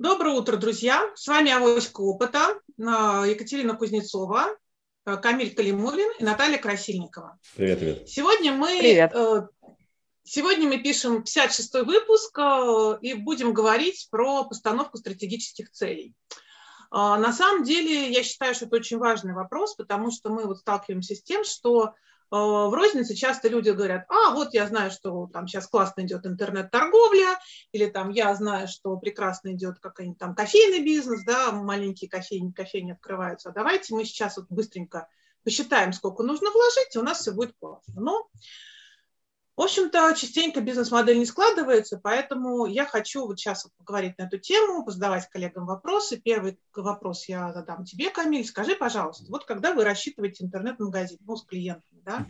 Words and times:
Доброе 0.00 0.34
утро, 0.34 0.56
друзья! 0.56 1.12
С 1.14 1.26
вами 1.26 1.50
Авоська 1.50 2.00
Опыта, 2.00 2.58
Екатерина 2.78 3.76
Кузнецова, 3.76 4.46
э, 5.04 5.16
Камиль 5.18 5.54
Калимулин 5.54 6.10
и 6.18 6.24
Наталья 6.24 6.56
Красильникова. 6.56 7.38
Привет, 7.54 7.80
привет. 7.80 8.08
Сегодня 8.08 8.52
мы, 8.52 8.78
привет. 8.78 9.12
Э, 9.14 9.46
сегодня 10.22 10.66
мы 10.68 10.78
пишем 10.78 11.18
56-й 11.18 11.84
выпуск 11.84 12.38
э, 12.38 12.98
и 13.02 13.12
будем 13.12 13.52
говорить 13.52 14.08
про 14.10 14.44
постановку 14.44 14.96
стратегических 14.96 15.70
целей. 15.70 16.14
На 16.90 17.30
самом 17.34 17.64
деле, 17.64 18.10
я 18.10 18.22
считаю, 18.22 18.54
что 18.54 18.64
это 18.64 18.76
очень 18.76 18.96
важный 18.96 19.34
вопрос, 19.34 19.74
потому 19.74 20.10
что 20.10 20.30
мы 20.30 20.46
вот 20.46 20.60
сталкиваемся 20.60 21.14
с 21.14 21.22
тем, 21.22 21.44
что 21.44 21.92
в 22.30 22.74
рознице 22.74 23.14
часто 23.14 23.48
люди 23.48 23.70
говорят, 23.70 24.04
а 24.08 24.32
вот 24.32 24.54
я 24.54 24.66
знаю, 24.66 24.90
что 24.90 25.28
там 25.32 25.48
сейчас 25.48 25.66
классно 25.66 26.02
идет 26.02 26.26
интернет-торговля, 26.26 27.38
или 27.72 27.86
там 27.86 28.10
я 28.10 28.34
знаю, 28.34 28.68
что 28.68 28.96
прекрасно 28.96 29.52
идет 29.54 29.80
какой-нибудь 29.80 30.18
там 30.18 30.34
кофейный 30.34 30.84
бизнес, 30.84 31.24
да, 31.24 31.50
маленькие 31.52 32.08
кофейни, 32.08 32.52
кофейни 32.52 32.92
открываются. 32.92 33.50
Давайте 33.50 33.94
мы 33.94 34.04
сейчас 34.04 34.36
вот 34.36 34.46
быстренько 34.48 35.08
посчитаем, 35.44 35.92
сколько 35.92 36.22
нужно 36.22 36.50
вложить, 36.50 36.94
и 36.94 36.98
у 36.98 37.02
нас 37.02 37.20
все 37.20 37.32
будет 37.32 37.54
классно. 37.58 38.00
Но 38.00 38.28
в 39.60 39.62
общем-то, 39.62 40.14
частенько 40.16 40.62
бизнес-модель 40.62 41.18
не 41.18 41.26
складывается, 41.26 42.00
поэтому 42.02 42.64
я 42.64 42.86
хочу 42.86 43.26
вот 43.26 43.38
сейчас 43.38 43.68
поговорить 43.76 44.16
на 44.16 44.22
эту 44.22 44.38
тему, 44.38 44.90
задавать 44.90 45.28
коллегам 45.28 45.66
вопросы. 45.66 46.16
Первый 46.16 46.58
вопрос 46.74 47.28
я 47.28 47.52
задам 47.52 47.84
тебе, 47.84 48.08
Камиль. 48.08 48.46
Скажи, 48.46 48.74
пожалуйста, 48.74 49.26
вот 49.28 49.44
когда 49.44 49.74
вы 49.74 49.84
рассчитываете 49.84 50.44
интернет-магазин 50.44 51.18
ну, 51.26 51.36
с 51.36 51.44
клиентами, 51.44 52.00
да, 52.06 52.26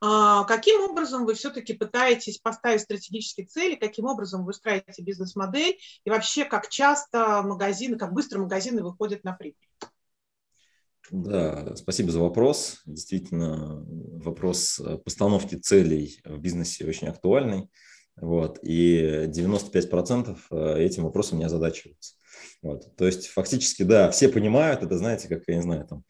а, 0.00 0.44
каким 0.44 0.80
образом 0.80 1.26
вы 1.26 1.34
все-таки 1.34 1.74
пытаетесь 1.74 2.38
поставить 2.38 2.80
стратегические 2.80 3.48
цели, 3.48 3.74
каким 3.74 4.06
образом 4.06 4.42
вы 4.42 4.52
устраиваете 4.52 5.02
бизнес-модель 5.02 5.78
и 6.04 6.08
вообще 6.08 6.46
как 6.46 6.70
часто 6.70 7.42
магазины, 7.42 7.98
как 7.98 8.14
быстро 8.14 8.38
магазины 8.38 8.82
выходят 8.82 9.24
на 9.24 9.34
прибыль? 9.34 9.68
Да, 11.10 11.74
спасибо 11.76 12.10
за 12.10 12.20
вопрос. 12.20 12.80
Действительно, 12.86 13.84
вопрос 13.86 14.80
э, 14.80 14.98
постановки 14.98 15.56
целей 15.56 16.20
в 16.24 16.38
бизнесе 16.38 16.86
очень 16.86 17.08
актуальный. 17.08 17.68
Вот, 18.16 18.58
и 18.62 19.26
95% 19.26 20.36
э, 20.50 20.82
этим 20.82 21.04
вопросом 21.04 21.38
не 21.38 21.44
озадачиваются. 21.44 22.14
Вот, 22.62 22.94
то 22.96 23.06
есть 23.06 23.26
фактически, 23.28 23.82
да, 23.82 24.10
все 24.10 24.28
понимают, 24.28 24.82
это 24.82 24.98
знаете, 24.98 25.28
как, 25.28 25.42
я 25.48 25.56
не 25.56 25.62
знаю, 25.62 25.86
там, 25.86 26.04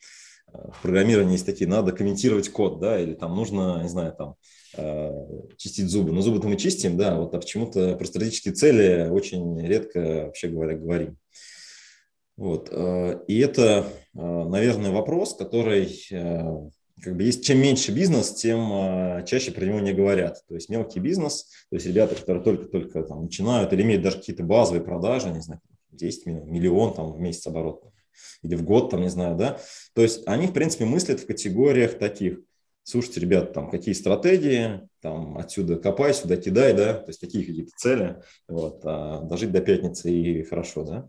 э, 0.52 0.58
в 0.72 0.82
программировании 0.82 1.32
есть 1.32 1.46
такие, 1.46 1.68
надо 1.68 1.92
комментировать 1.92 2.50
код, 2.50 2.80
да, 2.80 3.00
или 3.00 3.14
там 3.14 3.34
нужно, 3.34 3.82
не 3.82 3.88
знаю, 3.88 4.14
там, 4.16 4.36
чистить 5.58 5.90
зубы. 5.90 6.12
Но 6.12 6.22
зубы-то 6.22 6.48
мы 6.48 6.56
чистим, 6.56 6.96
да, 6.96 7.16
вот, 7.16 7.34
а 7.34 7.38
почему-то 7.38 7.94
про 7.96 8.04
стратегические 8.06 8.54
цели 8.54 9.08
очень 9.10 9.60
редко, 9.60 10.24
вообще 10.26 10.48
говоря, 10.48 10.76
говорим. 10.76 11.18
Вот. 12.42 12.70
Э, 12.72 13.20
и 13.28 13.38
это, 13.38 13.86
э, 14.14 14.18
наверное, 14.18 14.90
вопрос, 14.90 15.36
который 15.36 16.08
э, 16.10 16.70
как 17.00 17.16
бы 17.16 17.22
есть 17.22 17.44
чем 17.44 17.58
меньше 17.58 17.92
бизнес, 17.92 18.32
тем 18.32 19.24
чаще 19.26 19.52
про 19.52 19.64
него 19.64 19.78
не 19.78 19.92
говорят. 19.92 20.44
То 20.48 20.56
есть 20.56 20.68
мелкий 20.68 20.98
бизнес, 20.98 21.44
то 21.70 21.76
есть 21.76 21.86
ребята, 21.86 22.16
которые 22.16 22.42
только-только 22.42 23.04
там 23.04 23.22
начинают 23.22 23.72
или 23.72 23.82
имеют 23.82 24.02
даже 24.02 24.16
какие-то 24.16 24.42
базовые 24.42 24.82
продажи, 24.82 25.30
не 25.30 25.40
знаю, 25.40 25.60
10 25.92 26.26
миллион, 26.26 26.94
там 26.94 27.12
в 27.12 27.20
месяц 27.20 27.46
оборот 27.46 27.84
или 28.42 28.56
в 28.56 28.64
год, 28.64 28.90
там, 28.90 29.02
не 29.02 29.08
знаю, 29.08 29.36
да. 29.36 29.60
То 29.94 30.02
есть 30.02 30.26
они, 30.26 30.48
в 30.48 30.52
принципе, 30.52 30.84
мыслят 30.84 31.20
в 31.20 31.26
категориях 31.26 31.96
таких. 31.96 32.40
Слушайте, 32.82 33.20
ребята, 33.20 33.52
там 33.52 33.70
какие 33.70 33.94
стратегии, 33.94 34.80
там 35.00 35.38
отсюда 35.38 35.76
копай, 35.76 36.12
сюда 36.12 36.36
кидай, 36.36 36.72
да, 36.74 36.94
то 36.94 37.08
есть 37.08 37.20
такие 37.20 37.44
какие-то 37.44 37.70
цели, 37.76 38.16
вот, 38.48 38.80
а 38.82 39.20
дожить 39.20 39.52
до 39.52 39.60
пятницы 39.60 40.10
и 40.10 40.42
хорошо, 40.42 40.82
да. 40.82 41.08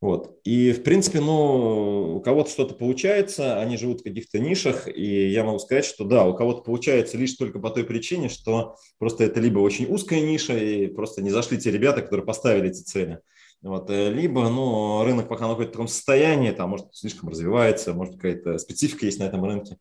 Вот. 0.00 0.40
И, 0.44 0.72
в 0.72 0.82
принципе, 0.82 1.20
ну, 1.20 2.16
у 2.16 2.20
кого-то 2.20 2.50
что-то 2.50 2.74
получается, 2.74 3.60
они 3.60 3.76
живут 3.76 4.00
в 4.00 4.04
каких-то 4.04 4.38
нишах, 4.38 4.88
и 4.88 5.28
я 5.28 5.44
могу 5.44 5.58
сказать, 5.58 5.84
что 5.84 6.04
да, 6.04 6.24
у 6.26 6.34
кого-то 6.34 6.62
получается 6.62 7.18
лишь 7.18 7.34
только 7.34 7.58
по 7.58 7.68
той 7.68 7.84
причине, 7.84 8.30
что 8.30 8.76
просто 8.98 9.24
это 9.24 9.40
либо 9.40 9.58
очень 9.58 9.92
узкая 9.92 10.22
ниша, 10.22 10.56
и 10.56 10.86
просто 10.86 11.20
не 11.20 11.30
зашли 11.30 11.58
те 11.58 11.70
ребята, 11.70 12.00
которые 12.00 12.24
поставили 12.24 12.70
эти 12.70 12.80
цели. 12.80 13.20
Вот. 13.60 13.90
Э, 13.90 14.10
либо 14.10 14.48
ну, 14.48 15.04
рынок 15.04 15.28
пока 15.28 15.46
находится 15.46 15.70
в 15.70 15.72
таком 15.72 15.88
состоянии, 15.88 16.50
там, 16.52 16.70
может, 16.70 16.86
слишком 16.94 17.28
развивается, 17.28 17.92
может, 17.92 18.14
какая-то 18.14 18.56
специфика 18.56 19.04
есть 19.04 19.18
на 19.18 19.24
этом 19.24 19.44
рынке. 19.44 19.76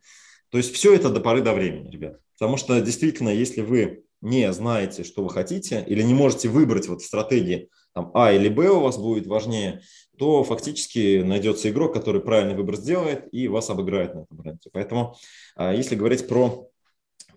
То 0.51 0.57
есть 0.57 0.73
все 0.73 0.93
это 0.93 1.09
до 1.09 1.21
поры 1.21 1.41
до 1.41 1.53
времени, 1.53 1.89
ребят. 1.89 2.19
Потому 2.37 2.57
что 2.57 2.81
действительно, 2.81 3.29
если 3.29 3.61
вы 3.61 4.03
не 4.21 4.51
знаете, 4.51 5.05
что 5.05 5.23
вы 5.23 5.29
хотите, 5.29 5.81
или 5.87 6.01
не 6.01 6.13
можете 6.13 6.49
выбрать 6.49 6.89
вот 6.89 7.01
в 7.01 7.05
стратегии 7.05 7.69
там, 7.93 8.11
А 8.13 8.31
или 8.31 8.49
Б 8.49 8.69
у 8.69 8.81
вас 8.81 8.97
будет 8.97 9.27
важнее, 9.27 9.81
то 10.19 10.43
фактически 10.43 11.21
найдется 11.21 11.69
игрок, 11.69 11.93
который 11.93 12.19
правильный 12.19 12.53
выбор 12.53 12.75
сделает 12.75 13.33
и 13.33 13.47
вас 13.47 13.69
обыграет 13.69 14.13
на 14.13 14.19
этом 14.23 14.41
рынке. 14.41 14.69
Поэтому, 14.73 15.15
а, 15.55 15.73
если 15.73 15.95
говорить 15.95 16.27
про 16.27 16.69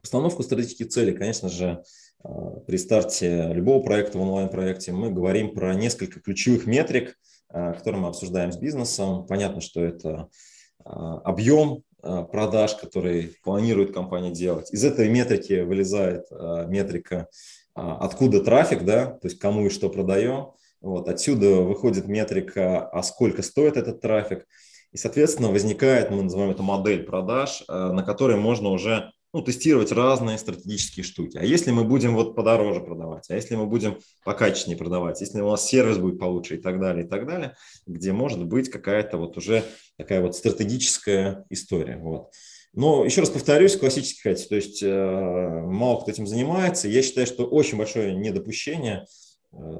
постановку 0.00 0.42
стратегических 0.42 0.88
целей, 0.88 1.12
конечно 1.12 1.48
же, 1.48 1.84
а, 2.24 2.60
при 2.66 2.76
старте 2.76 3.52
любого 3.52 3.84
проекта 3.84 4.18
в 4.18 4.22
онлайн-проекте 4.22 4.90
мы 4.90 5.12
говорим 5.12 5.54
про 5.54 5.74
несколько 5.74 6.18
ключевых 6.18 6.66
метрик, 6.66 7.16
а, 7.48 7.72
которые 7.72 8.02
мы 8.02 8.08
обсуждаем 8.08 8.50
с 8.50 8.56
бизнесом. 8.56 9.26
Понятно, 9.26 9.60
что 9.60 9.82
это 9.82 10.28
объем 10.84 11.84
продаж, 12.00 12.74
который 12.74 13.36
планирует 13.44 13.94
компания 13.94 14.32
делать. 14.32 14.72
Из 14.72 14.82
этой 14.82 15.08
метрики 15.08 15.60
вылезает 15.60 16.24
метрика, 16.66 17.28
откуда 17.74 18.42
трафик, 18.42 18.84
да, 18.84 19.06
то 19.06 19.28
есть 19.28 19.38
кому 19.38 19.66
и 19.66 19.70
что 19.70 19.88
продаем. 19.88 20.48
Вот, 20.82 21.08
отсюда 21.08 21.62
выходит 21.62 22.08
метрика, 22.08 22.88
а 22.88 23.02
сколько 23.04 23.42
стоит 23.42 23.76
этот 23.76 24.00
трафик. 24.00 24.46
И, 24.90 24.96
соответственно, 24.96 25.48
возникает, 25.48 26.10
мы 26.10 26.22
называем 26.22 26.50
это 26.50 26.62
модель 26.62 27.04
продаж, 27.04 27.62
э, 27.66 27.72
на 27.72 28.02
которой 28.02 28.36
можно 28.36 28.68
уже 28.68 29.12
ну, 29.32 29.42
тестировать 29.42 29.92
разные 29.92 30.36
стратегические 30.36 31.04
штуки. 31.04 31.38
А 31.38 31.44
если 31.44 31.70
мы 31.70 31.84
будем 31.84 32.14
вот 32.14 32.34
подороже 32.34 32.80
продавать, 32.80 33.30
а 33.30 33.34
если 33.34 33.54
мы 33.54 33.66
будем 33.66 33.98
покачественнее 34.24 34.76
продавать, 34.76 35.20
если 35.20 35.40
у 35.40 35.48
нас 35.48 35.66
сервис 35.66 35.98
будет 35.98 36.18
получше 36.18 36.56
и 36.56 36.60
так 36.60 36.80
далее, 36.80 37.06
и 37.06 37.08
так 37.08 37.26
далее, 37.26 37.54
где 37.86 38.12
может 38.12 38.44
быть 38.44 38.68
какая-то 38.68 39.16
вот 39.16 39.38
уже 39.38 39.64
такая 39.96 40.20
вот 40.20 40.36
стратегическая 40.36 41.46
история. 41.48 41.96
Вот. 41.96 42.32
Но 42.74 43.04
еще 43.04 43.20
раз 43.20 43.30
повторюсь, 43.30 43.76
классический 43.76 44.20
хайте, 44.22 44.46
то 44.48 44.56
есть 44.56 44.82
э, 44.82 45.62
мало 45.64 46.00
кто 46.00 46.10
этим 46.10 46.26
занимается. 46.26 46.88
Я 46.88 47.02
считаю, 47.02 47.26
что 47.26 47.46
очень 47.46 47.78
большое 47.78 48.14
недопущение– 48.14 49.06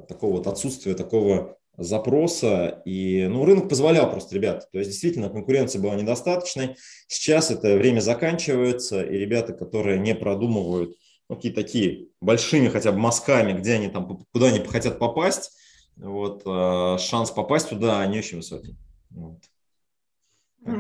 такого 0.09 0.37
вот 0.37 0.47
отсутствия 0.47 0.94
такого 0.94 1.56
запроса. 1.77 2.83
И 2.84 3.27
ну, 3.28 3.44
рынок 3.44 3.69
позволял 3.69 4.10
просто, 4.10 4.34
ребята. 4.34 4.66
То 4.72 4.78
есть 4.78 4.91
действительно 4.91 5.31
конкуренция 5.31 5.81
была 5.81 5.94
недостаточной. 5.94 6.77
Сейчас 7.09 7.50
это 7.50 7.77
время 7.77 8.00
заканчивается, 8.00 9.03
и 9.03 9.16
ребята, 9.16 9.53
которые 9.53 9.99
не 9.99 10.15
продумывают 10.15 10.97
ну, 11.28 11.37
какие 11.37 11.53
такие 11.53 12.09
большими 12.21 12.69
хотя 12.69 12.93
бы 12.93 12.99
мазками, 12.99 13.59
где 13.59 13.75
они 13.75 13.88
там, 13.88 14.27
куда 14.32 14.49
они 14.49 14.59
хотят 14.66 14.99
попасть, 14.99 15.53
вот, 15.97 16.43
э, 16.44 16.99
шанс 16.99 17.31
попасть 17.31 17.71
туда 17.71 18.05
не 18.06 18.19
очень 18.19 18.38
высокий. 18.38 18.77
Вот. 19.11 19.38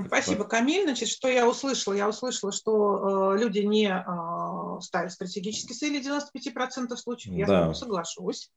Спасибо, 0.06 0.44
Камиль. 0.44 0.84
Значит, 0.84 1.08
что 1.08 1.28
я 1.28 1.48
услышала? 1.48 1.94
Я 1.94 2.08
услышала, 2.08 2.52
что 2.52 3.34
э, 3.34 3.38
люди 3.38 3.60
не 3.60 3.86
э, 3.86 4.04
ставят 4.80 5.12
стратегические 5.12 5.76
цели 5.76 6.00
95% 6.00 6.96
случаев. 6.96 7.34
Я 7.34 7.46
да. 7.46 7.74
соглашусь. 7.74 8.50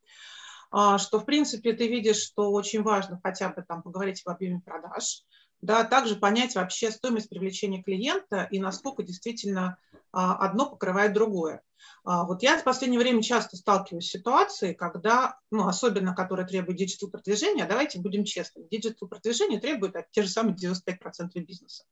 А, 0.71 0.97
что, 0.97 1.19
в 1.19 1.25
принципе, 1.25 1.73
ты 1.73 1.87
видишь, 1.87 2.21
что 2.21 2.51
очень 2.51 2.83
важно 2.83 3.19
хотя 3.23 3.49
бы 3.49 3.63
там 3.67 3.81
поговорить 3.81 4.21
об 4.25 4.33
объеме 4.33 4.61
продаж, 4.61 5.23
да, 5.61 5.83
также 5.83 6.15
понять 6.15 6.55
вообще 6.55 6.91
стоимость 6.91 7.29
привлечения 7.29 7.81
клиента 7.81 8.47
и 8.51 8.59
насколько 8.59 9.03
действительно 9.03 9.77
а, 10.11 10.35
одно 10.35 10.69
покрывает 10.69 11.13
другое. 11.13 11.61
А, 12.03 12.23
вот 12.23 12.43
я 12.43 12.57
в 12.57 12.63
последнее 12.63 12.99
время 12.99 13.23
часто 13.23 13.57
сталкиваюсь 13.57 14.07
с 14.07 14.11
ситуацией, 14.11 14.73
когда, 14.75 15.39
ну, 15.51 15.67
особенно 15.67 16.15
которые 16.15 16.47
требуют 16.47 16.77
digital 16.77 17.09
продвижения, 17.09 17.65
давайте 17.65 17.99
будем 17.99 18.23
честными, 18.23 18.67
digital 18.67 19.07
продвижение 19.07 19.59
требует 19.59 19.95
те 20.11 20.21
же 20.21 20.29
самые 20.29 20.55
95% 20.55 21.39
бизнеса, 21.41 21.85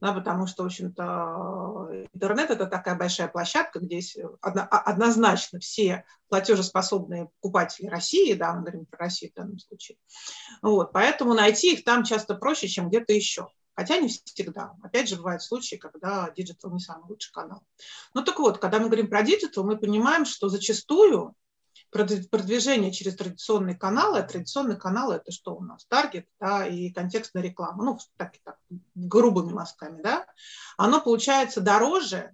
да, 0.00 0.12
потому 0.12 0.46
что, 0.46 0.62
в 0.62 0.66
общем-то, 0.66 2.06
интернет– 2.12 2.50
это 2.52 2.66
такая 2.66 2.96
большая 2.96 3.28
площадка, 3.28 3.80
где 3.80 3.96
есть 3.96 4.18
однозначно 4.40 5.58
все 5.58 6.04
платежеспособные 6.28 7.30
покупатели 7.40 7.86
России, 7.86 8.34
да, 8.34 8.54
мы 8.54 8.60
говорим 8.60 8.86
про 8.86 8.98
Россию 8.98 9.32
в 9.32 9.36
данном 9.36 9.58
случае, 9.58 9.98
вот, 10.62 10.92
поэтому 10.92 11.34
найти 11.34 11.72
их 11.74 11.84
там 11.84 12.04
часто 12.04 12.34
проще, 12.34 12.68
чем 12.68 12.88
где-то 12.88 13.12
еще. 13.12 13.48
Хотя 13.76 13.98
не 13.98 14.08
всегда. 14.08 14.74
Опять 14.82 15.08
же, 15.08 15.16
бывают 15.16 15.42
случаи, 15.42 15.76
когда 15.76 16.32
digital 16.34 16.72
не 16.72 16.80
самый 16.80 17.08
лучший 17.08 17.32
канал. 17.32 17.62
Ну 18.14 18.24
так 18.24 18.38
вот, 18.38 18.58
когда 18.58 18.78
мы 18.78 18.86
говорим 18.86 19.08
про 19.08 19.22
digital, 19.22 19.64
мы 19.64 19.76
понимаем, 19.76 20.24
что 20.24 20.48
зачастую 20.48 21.36
продвижение 21.90 22.90
через 22.90 23.16
традиционные 23.16 23.76
каналы, 23.76 24.18
а 24.18 24.22
традиционные 24.22 24.78
каналы 24.78 25.16
это 25.16 25.30
что 25.30 25.54
у 25.54 25.62
нас? 25.62 25.84
Таргет 25.86 26.26
да, 26.40 26.66
и 26.66 26.90
контекстная 26.90 27.42
реклама, 27.42 27.84
ну, 27.84 27.98
так, 28.16 28.34
так, 28.44 28.56
грубыми 28.94 29.52
мазками, 29.52 30.02
да, 30.02 30.26
оно 30.76 31.00
получается 31.00 31.60
дороже, 31.60 32.32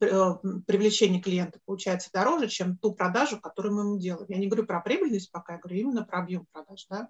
э, 0.00 0.34
привлечение 0.66 1.22
клиента 1.22 1.60
получается 1.64 2.10
дороже, 2.12 2.48
чем 2.48 2.76
ту 2.76 2.92
продажу, 2.92 3.40
которую 3.40 3.74
мы 3.74 3.82
ему 3.82 3.98
делаем. 3.98 4.26
Я 4.28 4.38
не 4.38 4.46
говорю 4.46 4.66
про 4.66 4.80
прибыльность 4.80 5.30
пока, 5.30 5.54
я 5.54 5.58
говорю 5.58 5.78
именно 5.78 6.04
про 6.04 6.20
объем 6.20 6.46
продаж, 6.52 6.86
да. 6.90 7.08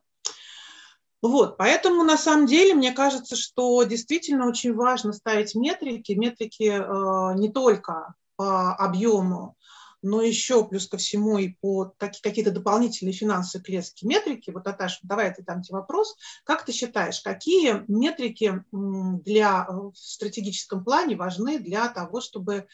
Вот, 1.27 1.57
поэтому 1.57 2.05
на 2.05 2.17
самом 2.17 2.47
деле 2.47 2.75
мне 2.75 2.93
кажется, 2.93 3.35
что 3.37 3.83
действительно 3.83 4.49
очень 4.49 4.75
важно 4.75 5.13
ставить 5.13 5.55
метрики, 5.55 6.13
метрики 6.13 6.71
э, 6.71 7.39
не 7.39 7.51
только 7.51 8.15
по 8.37 8.75
объему, 8.75 9.57
но 10.03 10.23
еще 10.23 10.65
плюс 10.65 10.87
ко 10.87 10.99
всему 10.99 11.39
и 11.39 11.55
по 11.61 11.93
какие-то 11.99 12.53
дополнительные 12.53 13.13
финансовые 13.13 13.65
клетки 13.65 14.05
метрики. 14.05 14.51
Вот, 14.51 14.65
Наташа, 14.65 15.01
давай 15.03 15.35
я 15.37 15.45
дам 15.45 15.63
тебе 15.63 15.79
вопрос. 15.79 16.17
Как 16.45 16.65
ты 16.65 16.73
считаешь, 16.73 17.21
какие 17.21 17.85
метрики 17.89 18.63
для, 18.71 19.67
э, 19.69 19.73
в 19.73 19.97
стратегическом 19.97 20.85
плане 20.85 21.17
важны 21.17 21.59
для 21.59 21.89
того, 21.89 22.21
чтобы 22.21 22.69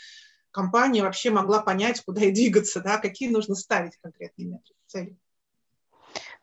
компания 0.50 1.02
вообще 1.02 1.30
могла 1.30 1.62
понять, 1.62 2.02
куда 2.04 2.22
и 2.22 2.32
двигаться, 2.32 2.80
да? 2.80 2.98
какие 2.98 3.30
нужно 3.30 3.54
ставить 3.54 3.96
конкретные 4.02 4.48
метрики, 4.48 4.76
цели? 4.86 5.16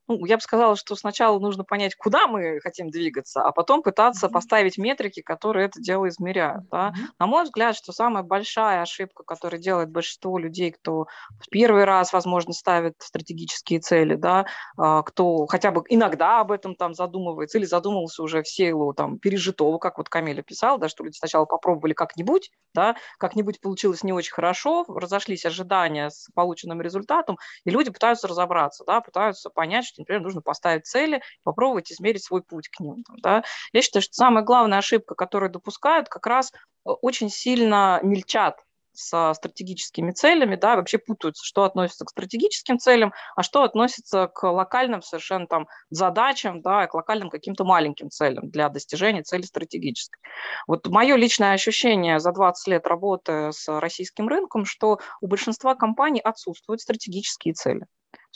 Ну, 0.09 0.25
я 0.25 0.38
бы 0.38 0.41
сказала, 0.41 0.75
что 0.75 0.95
сначала 0.95 1.38
нужно 1.39 1.63
понять, 1.63 1.95
куда 1.95 2.27
мы 2.27 2.59
хотим 2.61 2.89
двигаться, 2.89 3.44
а 3.44 3.51
потом 3.51 3.83
пытаться 3.83 4.25
mm-hmm. 4.25 4.31
поставить 4.31 4.77
метрики, 4.79 5.21
которые 5.21 5.67
это 5.67 5.79
дело 5.79 6.09
измеряют. 6.09 6.67
Да? 6.69 6.89
Mm-hmm. 6.89 7.07
На 7.19 7.27
мой 7.27 7.44
взгляд, 7.44 7.75
что 7.75 7.94
самая 7.94 8.23
большая 8.23 8.81
ошибка, 8.81 9.23
которую 9.23 9.61
делает 9.61 9.91
большинство 9.91 10.39
людей, 10.39 10.71
кто 10.71 11.06
в 11.39 11.50
первый 11.51 11.83
раз, 11.83 12.11
возможно, 12.11 12.53
ставит 12.53 12.95
стратегические 12.97 13.79
цели, 13.81 14.15
да, 14.15 14.47
а, 14.77 15.03
кто 15.03 15.45
хотя 15.45 15.69
бы 15.69 15.83
иногда 15.89 16.39
об 16.39 16.51
этом 16.51 16.73
там 16.73 16.95
задумывается 16.95 17.59
или 17.59 17.65
задумывался 17.65 18.23
уже 18.23 18.41
в 18.41 18.47
силу 18.47 18.94
там, 18.95 19.19
пережитого, 19.19 19.77
как 19.77 20.00
вот 20.00 20.09
Камиля 20.09 20.41
писал, 20.41 20.79
да, 20.79 20.89
что 20.89 21.03
люди 21.03 21.17
сначала 21.17 21.45
попробовали 21.45 21.94
как-нибудь, 21.94 22.50
да, 22.73 22.95
как-нибудь 23.19 23.61
получилось 23.61 24.03
не 24.03 24.11
очень 24.13 24.33
хорошо, 24.33 24.85
разошлись 24.88 25.45
ожидания 25.45 26.09
с 26.09 26.29
полученным 26.33 26.81
результатом, 26.81 27.38
и 27.63 27.69
люди 27.69 27.91
пытаются 27.91 28.27
разобраться, 28.27 28.83
да, 28.88 29.01
пытаются 29.01 29.51
понять, 29.51 29.85
что 29.85 29.99
например, 30.00 30.22
нужно 30.22 30.42
поставить 30.42 30.86
цели, 30.86 31.22
попробовать 31.44 31.92
измерить 31.92 32.24
свой 32.24 32.42
путь 32.42 32.69
к 32.69 32.80
ним. 32.80 33.04
Да. 33.22 33.44
Я 33.74 33.81
считаю, 33.81 34.01
что 34.01 34.13
самая 34.13 34.44
главная 34.44 34.80
ошибка, 34.80 35.16
которую 35.16 35.51
допускают, 35.51 36.10
как 36.10 36.25
раз 36.25 36.51
э, 36.51 36.90
очень 36.90 37.30
сильно 37.30 38.00
мельчат 38.04 38.57
с 39.00 39.34
стратегическими 39.34 40.12
целями, 40.12 40.56
да, 40.56 40.75
вообще 40.75 40.98
путаются, 40.98 41.46
что 41.46 41.63
относится 41.63 42.06
к 42.06 42.10
стратегическим 42.10 42.80
целям, 42.80 43.13
а 43.36 43.44
что 43.44 43.63
относится 43.63 44.28
к 44.28 44.44
локальным 44.50 45.01
совершенно 45.01 45.48
там 45.48 45.68
задачам, 45.90 46.62
да, 46.62 46.88
к 46.88 46.94
локальным 46.94 47.30
каким-то 47.30 47.63
маленьким 47.63 48.10
целям 48.10 48.50
для 48.50 48.69
достижения 48.69 49.24
цели 49.24 49.44
стратегической. 49.44 50.19
Вот 50.68 50.88
мое 50.88 51.16
личное 51.16 51.54
ощущение 51.54 52.19
за 52.19 52.31
20 52.31 52.68
лет 52.68 52.88
работы 52.88 53.52
с 53.52 53.68
российским 53.80 54.28
рынком, 54.28 54.66
что 54.66 55.00
у 55.22 55.28
большинства 55.28 55.75
компаний 55.75 56.22
отсутствуют 56.22 56.81
стратегические 56.81 57.54
цели 57.54 57.86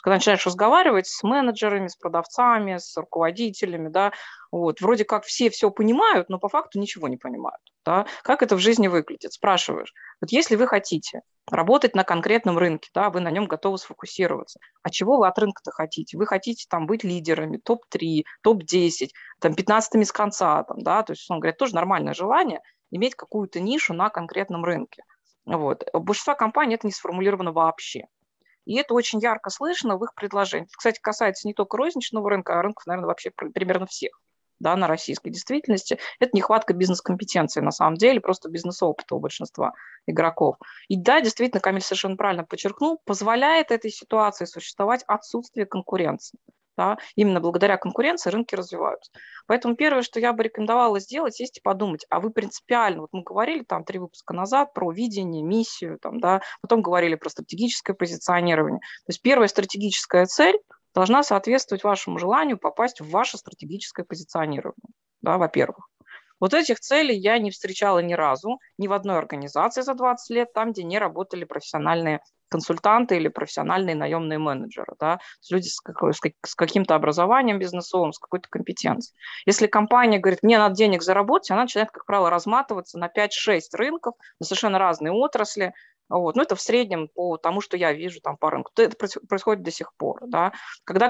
когда 0.03 0.15
начинаешь 0.17 0.45
разговаривать 0.45 1.07
с 1.07 1.23
менеджерами, 1.23 1.88
с 1.88 1.95
продавцами, 1.95 2.77
с 2.77 2.95
руководителями, 2.97 3.88
да, 3.88 4.11
вот, 4.51 4.81
вроде 4.81 5.05
как 5.05 5.23
все 5.23 5.50
все 5.50 5.71
понимают, 5.71 6.27
но 6.27 6.39
по 6.39 6.50
факту 6.50 6.77
ничего 6.77 7.07
не 7.07 7.15
понимают. 7.15 7.61
Да? 7.85 8.05
Как 8.21 8.44
это 8.44 8.57
в 8.57 8.59
жизни 8.59 8.89
выглядит? 8.89 9.31
Спрашиваешь. 9.31 9.94
Вот 10.19 10.31
если 10.31 10.57
вы 10.57 10.67
хотите 10.67 11.21
работать 11.50 11.95
на 11.95 12.03
конкретном 12.03 12.57
рынке, 12.57 12.89
да, 12.94 13.09
вы 13.09 13.21
на 13.21 13.31
нем 13.31 13.45
готовы 13.45 13.77
сфокусироваться, 13.77 14.59
а 14.81 14.89
чего 14.89 15.17
вы 15.17 15.27
от 15.27 15.39
рынка-то 15.39 15.71
хотите? 15.71 16.17
Вы 16.17 16.25
хотите 16.25 16.65
там 16.69 16.85
быть 16.85 17.06
лидерами, 17.06 17.57
топ-3, 17.57 18.23
топ-10, 18.44 19.09
там 19.39 19.56
15 19.56 20.06
с 20.06 20.11
конца, 20.11 20.63
там, 20.63 20.81
да, 20.81 21.03
то 21.03 21.13
есть, 21.13 21.31
он 21.31 21.39
говорит, 21.39 21.57
тоже 21.57 21.75
нормальное 21.75 22.13
желание 22.13 22.59
иметь 22.91 23.15
какую-то 23.15 23.61
нишу 23.61 23.94
на 23.94 24.09
конкретном 24.09 24.65
рынке. 24.65 25.03
Вот. 25.45 25.85
У 25.94 25.99
большинства 25.99 26.35
компаний 26.35 26.75
это 26.75 26.88
не 26.88 26.94
сформулировано 26.94 27.53
вообще. 27.53 28.07
И 28.65 28.75
это 28.75 28.94
очень 28.94 29.19
ярко 29.19 29.50
слышно 29.50 29.98
в 29.98 30.04
их 30.04 30.13
предложениях. 30.15 30.69
Кстати, 30.71 31.00
касается 31.01 31.48
не 31.48 31.54
только 31.54 31.77
розничного 31.77 32.30
рынка, 32.30 32.60
а 32.60 32.62
рынков, 32.62 32.86
наверное, 32.86 33.07
вообще 33.07 33.31
примерно 33.31 33.86
всех 33.86 34.19
да, 34.60 34.75
на 34.75 34.88
российской 34.88 35.30
действительности. 35.30 36.00
Это 36.19 36.31
нехватка 36.33 36.74
бизнес-компетенции 36.74 37.60
на 37.60 37.71
самом 37.71 37.95
деле, 37.95 38.21
просто 38.21 38.50
бизнес-опыта 38.50 39.15
у 39.15 39.19
большинства 39.19 39.74
игроков. 40.07 40.56
И 40.88 40.98
да, 40.98 41.21
действительно, 41.21 41.60
Камиль 41.60 41.81
совершенно 41.81 42.15
правильно 42.15 42.45
подчеркнул, 42.45 43.01
позволяет 43.06 43.71
этой 43.71 43.92
ситуации 43.92 44.45
существовать 44.45 45.04
отсутствие 45.07 45.66
конкуренции. 45.66 46.39
Да? 46.77 46.97
Именно 47.15 47.39
благодаря 47.39 47.77
конкуренции 47.77 48.29
рынки 48.29 48.55
развиваются. 48.55 49.11
Поэтому 49.45 49.75
первое, 49.75 50.01
что 50.01 50.19
я 50.19 50.33
бы 50.33 50.43
рекомендовала 50.43 50.99
сделать, 50.99 51.35
сесть 51.35 51.57
и 51.57 51.61
подумать, 51.61 52.05
а 52.09 52.19
вы 52.19 52.31
принципиально, 52.31 53.01
вот 53.01 53.09
мы 53.11 53.21
говорили 53.21 53.63
там 53.63 53.83
три 53.83 53.99
выпуска 53.99 54.33
назад 54.33 54.73
про 54.73 54.91
видение, 54.91 55.43
миссию, 55.43 55.99
там, 55.99 56.19
да, 56.19 56.41
потом 56.61 56.81
говорили 56.81 57.15
про 57.15 57.29
стратегическое 57.29 57.93
позиционирование. 57.93 58.79
То 58.79 59.09
есть 59.09 59.21
первая 59.21 59.47
стратегическая 59.47 60.25
цель 60.25 60.59
должна 60.93 61.23
соответствовать 61.23 61.83
вашему 61.83 62.17
желанию 62.17 62.57
попасть 62.57 63.01
в 63.01 63.09
ваше 63.09 63.37
стратегическое 63.37 64.03
позиционирование, 64.03 64.89
да, 65.21 65.37
во-первых. 65.37 65.89
Вот 66.39 66.53
этих 66.53 66.79
целей 66.79 67.15
я 67.17 67.37
не 67.37 67.51
встречала 67.51 67.99
ни 67.99 68.13
разу, 68.13 68.59
ни 68.77 68.87
в 68.87 68.93
одной 68.93 69.17
организации 69.17 69.81
за 69.81 69.93
20 69.93 70.35
лет, 70.35 70.53
там, 70.53 70.73
где 70.73 70.83
не 70.83 70.99
работали 70.99 71.45
профессиональные 71.45 72.19
консультанты 72.53 73.15
или 73.15 73.29
профессиональные 73.29 73.95
наемные 73.95 74.38
менеджеры, 74.38 74.94
да, 75.00 75.19
люди 75.50 75.67
с, 75.67 75.79
какой, 75.81 76.13
с 76.13 76.55
каким-то 76.55 76.94
образованием 76.94 77.57
бизнесовым, 77.57 78.13
с 78.13 78.19
какой-то 78.19 78.47
компетенцией. 78.47 79.15
Если 79.47 79.65
компания 79.65 80.19
говорит, 80.19 80.44
мне 80.44 80.59
надо 80.59 80.75
денег 80.75 81.01
заработать, 81.01 81.50
она 81.50 81.63
начинает, 81.63 81.89
как 81.89 82.05
правило, 82.05 82.29
разматываться 82.29 83.00
на 83.00 83.07
5-6 83.07 83.61
рынков, 83.73 84.13
на 84.39 84.45
совершенно 84.45 84.77
разные 84.77 85.11
отрасли, 85.11 85.73
вот. 86.09 86.35
Ну, 86.35 86.44
это 86.44 86.55
в 86.55 86.61
среднем 86.61 87.07
по 87.07 87.38
тому, 87.38 87.61
что 87.61 87.77
я 87.77 87.94
вижу 87.94 88.19
там 88.21 88.38
по 88.38 88.50
рынку. 88.51 88.71
Это 88.77 88.95
происходит 89.27 89.63
до 89.63 89.71
сих 89.71 89.94
пор. 89.95 90.21
Да? 90.27 90.53
Когда 90.83 91.09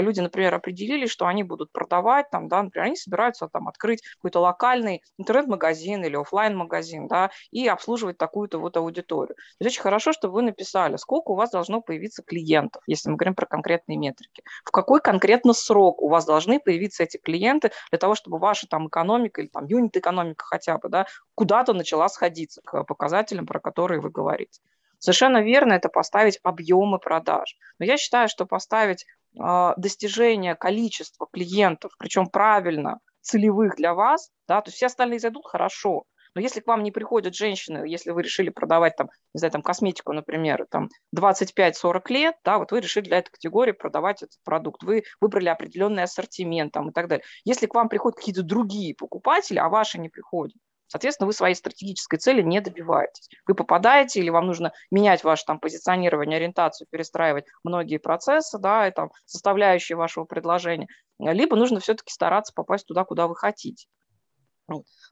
люди, 0.00 0.20
например, 0.20 0.54
определили, 0.54 1.06
что 1.06 1.26
они 1.26 1.42
будут 1.42 1.72
продавать, 1.72 2.30
там, 2.30 2.48
да, 2.48 2.62
например, 2.62 2.86
они 2.86 2.96
собираются 2.96 3.48
там, 3.48 3.68
открыть 3.68 4.02
какой-то 4.16 4.40
локальный 4.40 5.02
интернет-магазин 5.18 6.04
или 6.04 6.16
офлайн 6.16 6.56
магазин 6.56 7.08
да, 7.08 7.30
и 7.50 7.66
обслуживать 7.66 8.18
такую-то 8.18 8.58
вот 8.58 8.76
аудиторию. 8.76 9.34
То 9.34 9.64
есть 9.64 9.76
очень 9.76 9.82
хорошо, 9.82 10.12
что 10.12 10.28
вы 10.28 10.42
написали, 10.42 10.96
сколько 10.96 11.30
у 11.30 11.34
вас 11.34 11.50
должно 11.50 11.80
появиться 11.80 12.22
клиентов, 12.22 12.82
если 12.86 13.10
мы 13.10 13.16
говорим 13.16 13.34
про 13.34 13.46
конкретные 13.46 13.98
метрики. 13.98 14.42
В 14.64 14.70
какой 14.70 15.00
конкретно 15.00 15.52
срок 15.52 16.02
у 16.02 16.08
вас 16.08 16.24
должны 16.24 16.60
появиться 16.60 17.02
эти 17.02 17.16
клиенты 17.16 17.72
для 17.90 17.98
того, 17.98 18.14
чтобы 18.14 18.38
ваша 18.38 18.66
там 18.66 18.88
экономика 18.88 19.40
или 19.40 19.48
там 19.48 19.66
юнит-экономика 19.66 20.44
хотя 20.44 20.78
бы 20.78 20.88
да, 20.88 21.06
куда-то 21.34 21.72
начала 21.72 22.08
сходиться 22.08 22.60
к 22.62 22.84
показателям, 22.84 23.46
про 23.46 23.60
которые 23.60 24.00
вы 24.00 24.10
говорите. 24.10 24.60
Совершенно 24.98 25.42
верно 25.42 25.74
это 25.74 25.88
поставить 25.88 26.38
объемы 26.42 26.98
продаж. 26.98 27.56
Но 27.78 27.84
я 27.84 27.96
считаю, 27.96 28.28
что 28.28 28.46
поставить 28.46 29.04
э, 29.38 29.72
достижение 29.76 30.54
количества 30.54 31.26
клиентов, 31.30 31.92
причем 31.98 32.26
правильно, 32.26 33.00
целевых 33.20 33.76
для 33.76 33.94
вас, 33.94 34.30
да, 34.48 34.60
то 34.60 34.68
есть 34.68 34.76
все 34.76 34.86
остальные 34.86 35.18
зайдут 35.18 35.46
хорошо, 35.46 36.04
но 36.34 36.40
если 36.40 36.60
к 36.60 36.66
вам 36.66 36.82
не 36.82 36.90
приходят 36.90 37.34
женщины, 37.34 37.86
если 37.86 38.10
вы 38.10 38.22
решили 38.22 38.50
продавать 38.50 38.96
там, 38.96 39.08
не 39.34 39.38
знаю, 39.38 39.52
там 39.52 39.62
косметику, 39.62 40.12
например, 40.12 40.66
там 40.68 40.88
25-40 41.16 42.00
лет, 42.08 42.34
да, 42.44 42.58
вот 42.58 42.72
вы 42.72 42.80
решили 42.80 43.04
для 43.04 43.18
этой 43.18 43.30
категории 43.30 43.72
продавать 43.72 44.22
этот 44.22 44.38
продукт, 44.44 44.82
вы 44.82 45.04
выбрали 45.20 45.48
определенный 45.48 46.02
ассортимент 46.02 46.72
там 46.72 46.90
и 46.90 46.92
так 46.92 47.08
далее. 47.08 47.24
Если 47.44 47.66
к 47.66 47.74
вам 47.74 47.88
приходят 47.88 48.18
какие-то 48.18 48.42
другие 48.42 48.94
покупатели, 48.94 49.58
а 49.58 49.68
ваши 49.68 49.98
не 49.98 50.08
приходят, 50.08 50.56
Соответственно, 50.94 51.26
вы 51.26 51.32
своей 51.32 51.56
стратегической 51.56 52.20
цели 52.20 52.40
не 52.40 52.60
добиваетесь. 52.60 53.28
Вы 53.48 53.56
попадаете 53.56 54.20
или 54.20 54.30
вам 54.30 54.46
нужно 54.46 54.72
менять 54.92 55.24
ваше 55.24 55.44
там, 55.44 55.58
позиционирование, 55.58 56.36
ориентацию, 56.36 56.86
перестраивать 56.88 57.46
многие 57.64 57.96
процессы, 57.96 58.60
да, 58.60 58.86
и, 58.86 58.92
там, 58.92 59.10
составляющие 59.24 59.96
вашего 59.96 60.24
предложения, 60.24 60.86
либо 61.18 61.56
нужно 61.56 61.80
все-таки 61.80 62.12
стараться 62.12 62.52
попасть 62.54 62.86
туда, 62.86 63.02
куда 63.02 63.26
вы 63.26 63.34
хотите. 63.34 63.88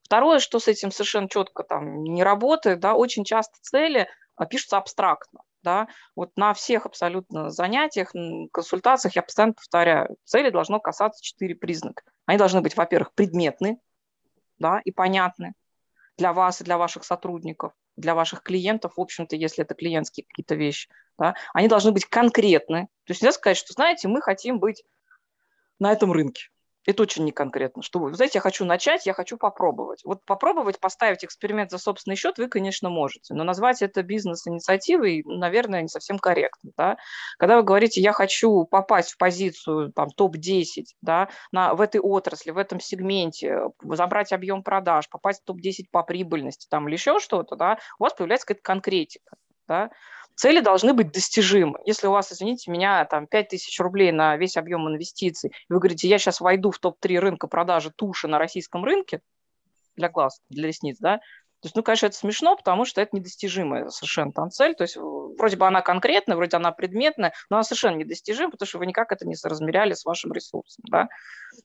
Второе, 0.04 0.38
что 0.38 0.60
с 0.60 0.68
этим 0.68 0.92
совершенно 0.92 1.28
четко 1.28 1.64
там 1.64 2.04
не 2.04 2.22
работает, 2.22 2.78
да, 2.78 2.94
очень 2.94 3.24
часто 3.24 3.58
цели 3.60 4.06
а, 4.36 4.46
пишутся 4.46 4.76
абстрактно. 4.76 5.40
Да? 5.64 5.88
Вот 6.14 6.30
на 6.36 6.54
всех 6.54 6.86
абсолютно 6.86 7.50
занятиях, 7.50 8.12
консультациях 8.52 9.16
я 9.16 9.22
постоянно 9.22 9.54
повторяю, 9.54 10.16
цели 10.22 10.50
должно 10.50 10.78
касаться 10.78 11.20
четыре 11.20 11.56
признака. 11.56 12.04
Они 12.26 12.38
должны 12.38 12.60
быть, 12.60 12.76
во-первых, 12.76 13.12
предметны 13.14 13.80
да, 14.60 14.80
и 14.84 14.92
понятны 14.92 15.54
для 16.22 16.32
вас 16.32 16.60
и 16.60 16.64
для 16.64 16.78
ваших 16.78 17.02
сотрудников, 17.02 17.72
для 17.96 18.14
ваших 18.14 18.44
клиентов, 18.44 18.92
в 18.96 19.00
общем-то, 19.00 19.34
если 19.34 19.64
это 19.64 19.74
клиентские 19.74 20.24
какие-то 20.24 20.54
вещи, 20.54 20.88
да, 21.18 21.34
они 21.52 21.66
должны 21.66 21.90
быть 21.90 22.04
конкретны. 22.04 22.82
То 23.06 23.10
есть 23.10 23.22
нельзя 23.22 23.32
сказать, 23.32 23.56
что, 23.56 23.72
знаете, 23.72 24.06
мы 24.06 24.22
хотим 24.22 24.60
быть 24.60 24.84
на 25.80 25.90
этом 25.90 26.12
рынке. 26.12 26.44
Это 26.84 27.02
очень 27.02 27.24
неконкретно. 27.24 27.82
Что 27.82 28.00
вы, 28.00 28.14
знаете, 28.14 28.38
я 28.38 28.40
хочу 28.40 28.64
начать, 28.64 29.06
я 29.06 29.12
хочу 29.12 29.36
попробовать. 29.36 30.00
Вот 30.04 30.24
попробовать 30.24 30.80
поставить 30.80 31.24
эксперимент 31.24 31.70
за 31.70 31.78
собственный 31.78 32.16
счет 32.16 32.38
вы, 32.38 32.48
конечно, 32.48 32.90
можете, 32.90 33.34
но 33.34 33.44
назвать 33.44 33.82
это 33.82 34.02
бизнес-инициативой, 34.02 35.22
наверное, 35.24 35.82
не 35.82 35.88
совсем 35.88 36.18
корректно. 36.18 36.72
Да? 36.76 36.96
Когда 37.38 37.56
вы 37.56 37.62
говорите, 37.62 38.00
я 38.00 38.12
хочу 38.12 38.64
попасть 38.64 39.12
в 39.12 39.18
позицию 39.18 39.92
там, 39.92 40.08
топ-10 40.10 40.84
да, 41.02 41.28
на, 41.52 41.74
в 41.74 41.80
этой 41.80 42.00
отрасли, 42.00 42.50
в 42.50 42.58
этом 42.58 42.80
сегменте, 42.80 43.68
забрать 43.82 44.32
объем 44.32 44.62
продаж, 44.62 45.08
попасть 45.08 45.42
в 45.42 45.44
топ-10 45.44 45.84
по 45.92 46.02
прибыльности 46.02 46.66
там, 46.68 46.88
или 46.88 46.94
еще 46.94 47.20
что-то, 47.20 47.54
да, 47.54 47.78
у 47.98 48.04
вас 48.04 48.14
появляется 48.14 48.46
какая-то 48.46 48.64
конкретика. 48.64 49.36
Да? 49.68 49.90
Цели 50.34 50.60
должны 50.60 50.94
быть 50.94 51.12
достижимы. 51.12 51.78
Если 51.84 52.06
у 52.06 52.12
вас, 52.12 52.32
извините 52.32 52.70
меня, 52.70 53.04
там 53.04 53.26
5 53.26 53.48
тысяч 53.48 53.78
рублей 53.80 54.12
на 54.12 54.36
весь 54.36 54.56
объем 54.56 54.88
инвестиций, 54.88 55.52
вы 55.68 55.78
говорите, 55.78 56.08
я 56.08 56.18
сейчас 56.18 56.40
войду 56.40 56.70
в 56.70 56.78
топ-3 56.78 57.18
рынка 57.18 57.46
продажи 57.46 57.90
туши 57.90 58.28
на 58.28 58.38
российском 58.38 58.84
рынке 58.84 59.20
для 59.96 60.08
глаз, 60.08 60.40
для 60.48 60.68
ресниц, 60.68 60.96
да, 60.98 61.20
то 61.62 61.66
есть, 61.66 61.76
ну, 61.76 61.84
конечно, 61.84 62.06
это 62.06 62.16
смешно, 62.16 62.56
потому 62.56 62.84
что 62.84 63.00
это 63.00 63.14
недостижимая 63.14 63.88
совершенно 63.88 64.32
там 64.32 64.50
цель. 64.50 64.74
То 64.74 64.82
есть, 64.82 64.96
вроде 64.96 65.56
бы 65.56 65.64
она 65.64 65.80
конкретная, 65.80 66.36
вроде 66.36 66.56
она 66.56 66.72
предметная, 66.72 67.34
но 67.50 67.56
она 67.56 67.62
совершенно 67.62 67.94
недостижима, 67.98 68.50
потому 68.50 68.66
что 68.66 68.78
вы 68.78 68.86
никак 68.86 69.12
это 69.12 69.28
не 69.28 69.36
соразмеряли 69.36 69.92
с 69.92 70.04
вашим 70.04 70.32
ресурсом. 70.32 70.82
Да? 70.90 71.08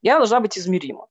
Она 0.06 0.18
должна 0.18 0.40
быть 0.40 0.56
измерима. 0.56 1.08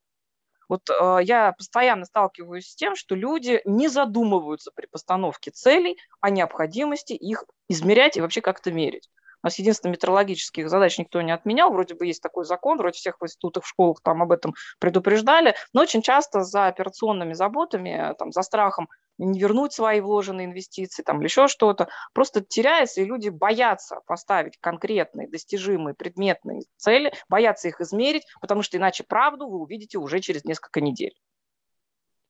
Вот 0.68 0.88
э, 0.90 1.18
я 1.22 1.52
постоянно 1.52 2.04
сталкиваюсь 2.04 2.68
с 2.68 2.74
тем, 2.74 2.96
что 2.96 3.14
люди 3.14 3.60
не 3.64 3.88
задумываются 3.88 4.70
при 4.74 4.86
постановке 4.86 5.50
целей 5.50 5.96
о 6.20 6.30
необходимости 6.30 7.12
их 7.12 7.44
измерять 7.68 8.16
и 8.16 8.20
вообще 8.20 8.40
как-то 8.40 8.72
мерить. 8.72 9.08
У 9.46 9.48
нас 9.48 9.60
единственное, 9.60 9.92
метрологических 9.92 10.68
задач 10.68 10.98
никто 10.98 11.22
не 11.22 11.30
отменял. 11.30 11.70
Вроде 11.70 11.94
бы 11.94 12.04
есть 12.04 12.20
такой 12.20 12.44
закон, 12.44 12.78
вроде 12.78 12.98
всех 12.98 13.14
в 13.20 13.24
институтах, 13.24 13.62
в 13.62 13.68
школах 13.68 14.00
там 14.02 14.20
об 14.20 14.32
этом 14.32 14.54
предупреждали. 14.80 15.54
Но 15.72 15.82
очень 15.82 16.02
часто 16.02 16.40
за 16.40 16.66
операционными 16.66 17.32
заботами, 17.32 18.12
там, 18.18 18.32
за 18.32 18.42
страхом 18.42 18.88
не 19.18 19.38
вернуть 19.38 19.72
свои 19.72 20.00
вложенные 20.00 20.46
инвестиции 20.46 21.04
там, 21.04 21.18
или 21.18 21.26
еще 21.26 21.46
что-то, 21.46 21.86
просто 22.12 22.40
теряется, 22.40 23.02
и 23.02 23.04
люди 23.04 23.28
боятся 23.28 24.00
поставить 24.08 24.58
конкретные, 24.58 25.28
достижимые, 25.28 25.94
предметные 25.94 26.62
цели, 26.76 27.12
боятся 27.28 27.68
их 27.68 27.80
измерить, 27.80 28.24
потому 28.40 28.62
что 28.62 28.78
иначе 28.78 29.04
правду 29.04 29.48
вы 29.48 29.60
увидите 29.60 29.98
уже 29.98 30.18
через 30.18 30.44
несколько 30.44 30.80
недель. 30.80 31.14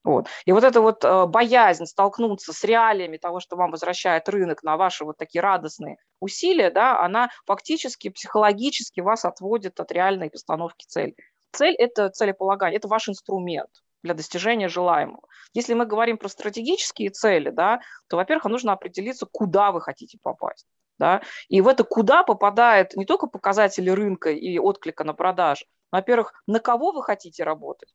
Вот. 0.07 0.29
И 0.45 0.53
вот 0.53 0.63
эта 0.63 0.81
вот 0.81 1.05
э, 1.05 1.27
боязнь 1.27 1.85
столкнуться 1.85 2.53
с 2.53 2.63
реалиями 2.63 3.17
того, 3.17 3.41
что 3.41 3.57
вам 3.57 3.73
возвращает 3.73 4.29
рынок 4.29 4.63
на 4.63 4.77
ваши 4.77 5.05
вот 5.05 5.17
такие 5.17 5.43
радостные 5.43 5.97
усилия, 6.21 6.71
да, 6.71 7.01
она 7.01 7.29
фактически 7.45 8.11
психологически 8.11 9.01
вас 9.01 9.25
отводит 9.25 9.81
от 9.81 9.91
реальной 9.91 10.31
постановки 10.31 10.87
цели. 10.87 11.17
Цель– 11.51 11.75
это 11.79 12.09
целеполагание, 12.11 12.79
это 12.79 12.87
ваш 12.87 13.09
инструмент 13.09 13.71
для 14.05 14.15
достижения 14.15 14.69
желаемого. 14.69 15.27
Если 15.55 15.75
мы 15.75 15.87
говорим 15.87 16.19
про 16.19 16.29
стратегические 16.29 17.11
цели, 17.11 17.51
да, 17.51 17.81
то, 18.07 18.17
во-первых, 18.17 18.45
нужно 18.45 18.75
определиться, 18.75 19.27
куда 19.27 19.73
вы 19.73 19.81
хотите 19.81 20.19
попасть. 20.23 20.69
Да? 21.01 21.21
И 21.49 21.61
в 21.61 21.67
это 21.67 21.83
куда 21.83 22.23
попадает 22.23 22.95
не 22.95 23.07
только 23.07 23.27
показатели 23.27 23.91
рынка 23.91 24.31
и 24.31 24.57
отклика 24.61 25.03
на 25.03 25.15
продажи, 25.15 25.67
во-первых, 25.91 26.33
на 26.47 26.61
кого 26.61 26.93
вы 26.93 27.03
хотите 27.03 27.43
работать, 27.43 27.93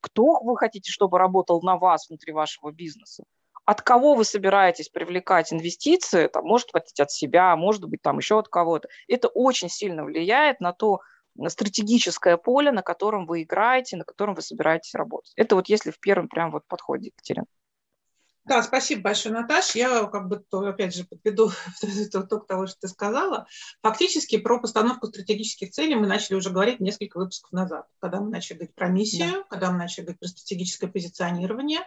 кто 0.00 0.40
вы 0.42 0.56
хотите, 0.56 0.90
чтобы 0.90 1.18
работал 1.18 1.60
на 1.62 1.76
вас 1.76 2.08
внутри 2.08 2.32
вашего 2.32 2.70
бизнеса, 2.70 3.24
от 3.64 3.82
кого 3.82 4.14
вы 4.14 4.24
собираетесь 4.24 4.88
привлекать 4.88 5.52
инвестиции, 5.52 6.28
там, 6.28 6.44
может 6.46 6.70
быть, 6.72 6.98
от 6.98 7.10
себя, 7.10 7.54
может 7.54 7.84
быть, 7.84 8.00
там 8.00 8.16
еще 8.18 8.38
от 8.38 8.48
кого-то. 8.48 8.88
Это 9.08 9.28
очень 9.28 9.68
сильно 9.68 10.04
влияет 10.04 10.60
на 10.60 10.72
то, 10.72 11.00
на 11.34 11.50
стратегическое 11.50 12.36
поле, 12.36 12.72
на 12.72 12.82
котором 12.82 13.26
вы 13.26 13.42
играете, 13.42 13.96
на 13.96 14.04
котором 14.04 14.34
вы 14.34 14.42
собираетесь 14.42 14.94
работать. 14.94 15.32
Это 15.36 15.54
вот 15.54 15.68
если 15.68 15.90
в 15.90 16.00
первом 16.00 16.28
прям 16.28 16.50
вот 16.50 16.66
подходе, 16.66 17.08
Екатерина. 17.08 17.46
Да, 18.48 18.62
спасибо 18.62 19.02
большое, 19.02 19.34
Наташ. 19.34 19.74
Я 19.74 20.06
как 20.06 20.28
бы, 20.28 20.42
опять 20.66 20.94
же, 20.94 21.04
подведу 21.04 21.50
итог 21.82 22.46
того, 22.46 22.66
что 22.66 22.80
ты 22.80 22.88
сказала. 22.88 23.46
Фактически 23.82 24.38
про 24.38 24.58
постановку 24.58 25.08
стратегических 25.08 25.70
целей 25.70 25.96
мы 25.96 26.06
начали 26.06 26.36
уже 26.36 26.48
говорить 26.48 26.80
несколько 26.80 27.18
выпусков 27.18 27.52
назад, 27.52 27.86
когда 28.00 28.20
мы 28.20 28.30
начали 28.30 28.56
говорить 28.56 28.74
про 28.74 28.88
миссию, 28.88 29.32
да. 29.32 29.44
когда 29.50 29.70
мы 29.70 29.76
начали 29.76 30.04
говорить 30.04 30.20
про 30.20 30.28
стратегическое 30.28 30.88
позиционирование. 30.88 31.80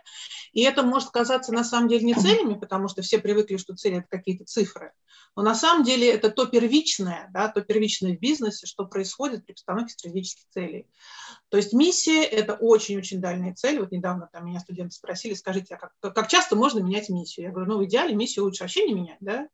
И 0.54 0.62
это 0.62 0.84
может 0.84 1.10
казаться 1.10 1.52
на 1.52 1.64
самом 1.64 1.90
деле 1.90 2.06
не 2.06 2.14
целями, 2.14 2.54
потому 2.54 2.88
что 2.88 3.02
все 3.02 3.18
привыкли, 3.18 3.58
что 3.58 3.76
цели– 3.76 3.98
это 3.98 4.08
какие-то 4.08 4.46
цифры. 4.46 4.94
Но 5.36 5.44
на 5.44 5.56
самом 5.56 5.84
деле 5.84 6.12
это 6.12 6.30
то 6.30 6.46
первичное, 6.46 7.30
да, 7.34 7.48
то 7.48 7.62
первичное 7.62 8.16
в 8.16 8.20
бизнесе, 8.20 8.68
что 8.68 8.86
происходит 8.86 9.46
при 9.46 9.54
постановке 9.54 9.94
стратегических 9.94 10.48
целей. 10.50 10.88
То 11.52 11.58
есть 11.58 11.74
миссия– 11.74 12.24
это 12.24 12.54
очень-очень 12.54 13.20
дальняя 13.20 13.54
цель. 13.54 13.78
Вот 13.82 13.92
недавно 13.92 14.30
там 14.32 14.46
меня 14.46 14.62
студенты 14.62 14.96
спросили, 14.96 15.34
скажите, 15.34 15.76
а 15.76 15.78
как, 15.78 16.14
как 16.16 16.30
часто 16.30 16.56
можно 16.56 16.80
менять 16.80 17.10
миссию? 17.10 17.48
Я 17.48 17.52
говорю, 17.52 17.70
ну 17.70 17.78
в 17.78 17.84
идеале 17.84 18.16
миссию 18.16 18.46
лучше 18.46 18.64
вообще 18.64 18.88
не 18.88 18.94
менять, 18.94 19.18
да? 19.20 19.50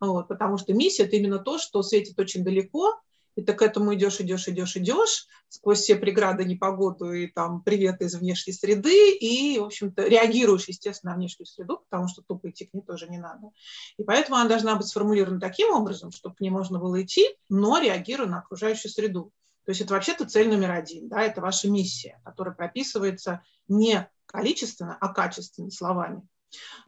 Вот, 0.00 0.26
потому 0.26 0.58
что 0.58 0.74
миссия– 0.74 1.02
это 1.04 1.14
именно 1.14 1.38
то, 1.38 1.58
что 1.58 1.80
светит 1.84 2.18
очень 2.18 2.42
далеко, 2.42 3.00
и 3.36 3.42
ты 3.42 3.52
к 3.52 3.62
этому 3.62 3.94
идешь, 3.94 4.20
идешь, 4.20 4.48
идешь, 4.48 4.76
идешь, 4.76 5.28
сквозь 5.48 5.78
все 5.78 5.94
преграды, 5.94 6.44
непогоду 6.44 7.12
и 7.12 7.28
там 7.28 7.62
приветы 7.62 8.06
из 8.06 8.16
внешней 8.16 8.52
среды, 8.52 9.12
и, 9.16 9.60
в 9.60 9.64
общем-то, 9.66 10.08
реагируешь, 10.08 10.66
естественно, 10.66 11.12
на 11.12 11.18
внешнюю 11.18 11.46
среду, 11.46 11.84
потому 11.88 12.08
что 12.08 12.22
тупо 12.22 12.50
идти 12.50 12.66
к 12.66 12.74
ней 12.74 12.82
тоже 12.82 13.08
не 13.08 13.18
надо. 13.18 13.50
И 13.96 14.02
поэтому 14.02 14.38
она 14.38 14.48
должна 14.48 14.74
быть 14.74 14.88
сформулирована 14.88 15.38
таким 15.38 15.72
образом, 15.72 16.10
чтобы 16.10 16.34
к 16.34 16.40
ней 16.40 16.50
можно 16.50 16.80
было 16.80 17.00
идти, 17.00 17.28
но 17.48 17.78
реагируя 17.78 18.26
на 18.26 18.40
окружающую 18.40 18.90
среду. 18.90 19.30
То 19.68 19.72
есть 19.72 19.82
это 19.82 19.92
вообще-то 19.92 20.24
цель 20.24 20.48
номер 20.48 20.70
один, 20.70 21.10
да, 21.10 21.20
это 21.20 21.42
ваша 21.42 21.68
миссия, 21.68 22.18
которая 22.24 22.54
прописывается 22.54 23.42
не 23.68 24.08
количественно, 24.24 24.96
а 24.98 25.12
качественно 25.12 25.70
словами. 25.70 26.26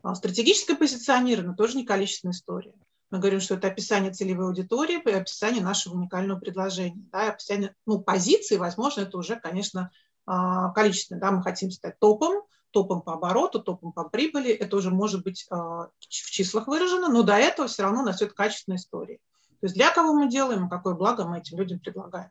А 0.02 0.14
стратегическое 0.14 0.76
позиционирование 0.76 1.54
тоже 1.54 1.76
не 1.76 1.84
количественная 1.84 2.32
история. 2.32 2.72
Мы 3.10 3.18
говорим, 3.18 3.40
что 3.40 3.56
это 3.56 3.68
описание 3.68 4.14
целевой 4.14 4.46
аудитории, 4.46 4.96
описание 5.14 5.62
нашего 5.62 5.92
уникального 5.92 6.40
предложения. 6.40 7.04
Да, 7.12 7.28
описание 7.28 7.74
ну, 7.84 8.00
позиции, 8.00 8.56
возможно, 8.56 9.02
это 9.02 9.18
уже, 9.18 9.38
конечно, 9.38 9.90
а, 10.24 10.70
количественно. 10.70 11.20
Да, 11.20 11.32
мы 11.32 11.42
хотим 11.42 11.70
стать 11.70 11.98
топом, 11.98 12.44
топом 12.70 13.02
по 13.02 13.12
обороту, 13.12 13.60
топом 13.60 13.92
по 13.92 14.08
прибыли. 14.08 14.52
Это 14.52 14.78
уже 14.78 14.88
может 14.88 15.22
быть 15.22 15.46
а, 15.50 15.88
в 15.98 16.08
числах 16.08 16.66
выражено, 16.66 17.08
но 17.08 17.24
до 17.24 17.34
этого 17.34 17.68
все 17.68 17.82
равно 17.82 18.00
у 18.00 18.06
нас 18.06 18.22
это 18.22 18.32
качественная 18.32 18.78
история. 18.78 19.18
То 19.60 19.66
есть 19.66 19.74
для 19.74 19.90
кого 19.90 20.14
мы 20.14 20.30
делаем, 20.30 20.70
какое 20.70 20.94
благо 20.94 21.26
мы 21.26 21.40
этим 21.40 21.58
людям 21.58 21.78
предлагаем. 21.78 22.30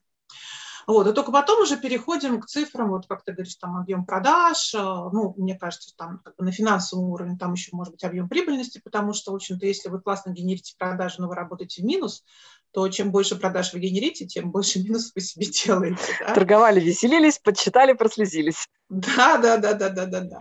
Вот, 0.90 1.06
и 1.06 1.14
только 1.14 1.32
потом 1.32 1.62
уже 1.62 1.78
переходим 1.78 2.42
к 2.42 2.48
цифрам, 2.48 2.90
вот 2.90 3.06
как 3.06 3.24
ты 3.24 3.32
говоришь, 3.32 3.54
там 3.58 3.78
объем 3.78 4.08
продаж, 4.08 4.74
э, 4.74 4.80
ну, 4.80 5.36
мне 5.38 5.54
кажется, 5.54 5.96
там 5.96 6.18
как 6.26 6.36
бы 6.36 6.44
на 6.44 6.52
финансовом 6.52 7.12
уровне 7.12 7.38
там 7.40 7.54
еще 7.54 7.70
может 7.74 7.94
быть 7.94 8.04
объем 8.04 8.28
прибыльности, 8.28 8.82
потому 8.84 9.14
что, 9.14 9.32
в 9.32 9.36
общем-то, 9.36 9.68
если 9.68 9.90
вы 9.90 10.02
классно 10.02 10.32
генерите 10.32 10.74
продажи, 10.80 11.18
но 11.20 11.28
вы 11.28 11.36
работаете 11.36 11.84
в 11.84 11.86
минус, 11.86 12.24
то 12.72 12.90
чем 12.90 13.12
больше 13.12 13.36
продаж 13.36 13.72
вы 13.72 13.82
генерите, 13.82 14.26
тем 14.26 14.50
больше 14.50 14.80
минус 14.84 15.12
вы 15.14 15.22
себе 15.22 15.46
делаете. 15.46 16.02
Да? 16.22 16.34
Торговали, 16.34 16.80
веселились, 16.80 17.38
подсчитали, 17.38 17.94
прослезились. 17.94 18.68
Да, 18.90 19.38
да, 19.38 19.58
да, 19.58 19.76
да, 19.76 19.90
да, 19.90 20.08
да, 20.08 20.22
да. 20.22 20.40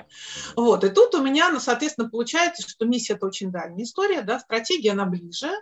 Вот, 0.57 0.83
и 0.83 0.88
тут 0.88 1.14
у 1.14 1.23
меня, 1.23 1.50
ну, 1.50 1.61
соответственно, 1.61 2.09
получается, 2.09 2.67
что 2.67 2.87
миссия– 2.87 3.12
это 3.17 3.26
очень 3.26 3.52
дальняя 3.52 3.85
история, 3.85 4.23
да, 4.23 4.40
стратегия, 4.40 4.93
она 4.93 5.05
ближе– 5.05 5.50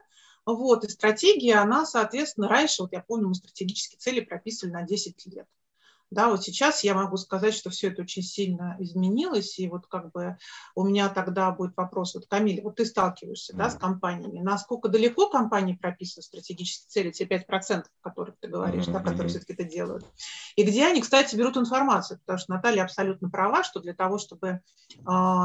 вот, 0.55 0.85
и 0.85 0.89
стратегия, 0.89 1.57
она, 1.57 1.85
соответственно, 1.85 2.49
раньше, 2.49 2.83
вот 2.83 2.93
я 2.93 3.01
помню, 3.01 3.29
мы 3.29 3.35
стратегические 3.35 3.99
цели 3.99 4.21
прописывали 4.21 4.73
на 4.73 4.83
10 4.83 5.27
лет. 5.27 5.49
Да, 6.11 6.29
вот 6.29 6.45
сейчас 6.45 6.85
я 6.85 6.95
могу 6.95 7.17
сказать, 7.17 7.53
что 7.53 7.71
все 7.71 7.89
это 7.89 8.03
очень 8.03 8.23
сильно 8.23 8.77
изменилось, 8.79 9.59
и 9.59 9.69
вот 9.69 9.89
как 9.89 10.13
бы 10.13 10.39
у 10.77 10.85
меня 10.85 11.09
тогда 11.09 11.51
будет 11.51 11.77
вопрос, 11.77 12.15
вот, 12.15 12.27
Камиль, 12.29 12.63
вот 12.63 12.77
ты 12.77 12.85
сталкиваешься, 12.85 13.53
mm-hmm. 13.53 13.59
да, 13.59 13.71
с 13.71 13.75
компаниями, 13.75 14.39
насколько 14.39 14.89
далеко 14.89 15.29
компании 15.29 15.75
прописывают 15.75 16.25
стратегические 16.25 16.89
цели, 16.89 17.11
те 17.11 17.25
5%, 17.25 17.83
о 17.83 18.09
которых 18.09 18.37
ты 18.39 18.47
говоришь, 18.47 18.87
mm-hmm. 18.87 18.93
да, 18.93 19.01
которые 19.01 19.29
все-таки 19.29 19.55
это 19.55 19.65
делают, 19.65 20.07
и 20.55 20.63
где 20.63 20.87
они, 20.87 21.01
кстати, 21.01 21.35
берут 21.35 21.57
информацию, 21.57 22.21
потому 22.21 22.39
что 22.39 22.53
Наталья 22.53 22.85
абсолютно 22.85 23.29
права, 23.29 23.65
что 23.65 23.81
для 23.81 23.95
того, 23.95 24.19
чтобы 24.19 24.49
э, 24.49 24.61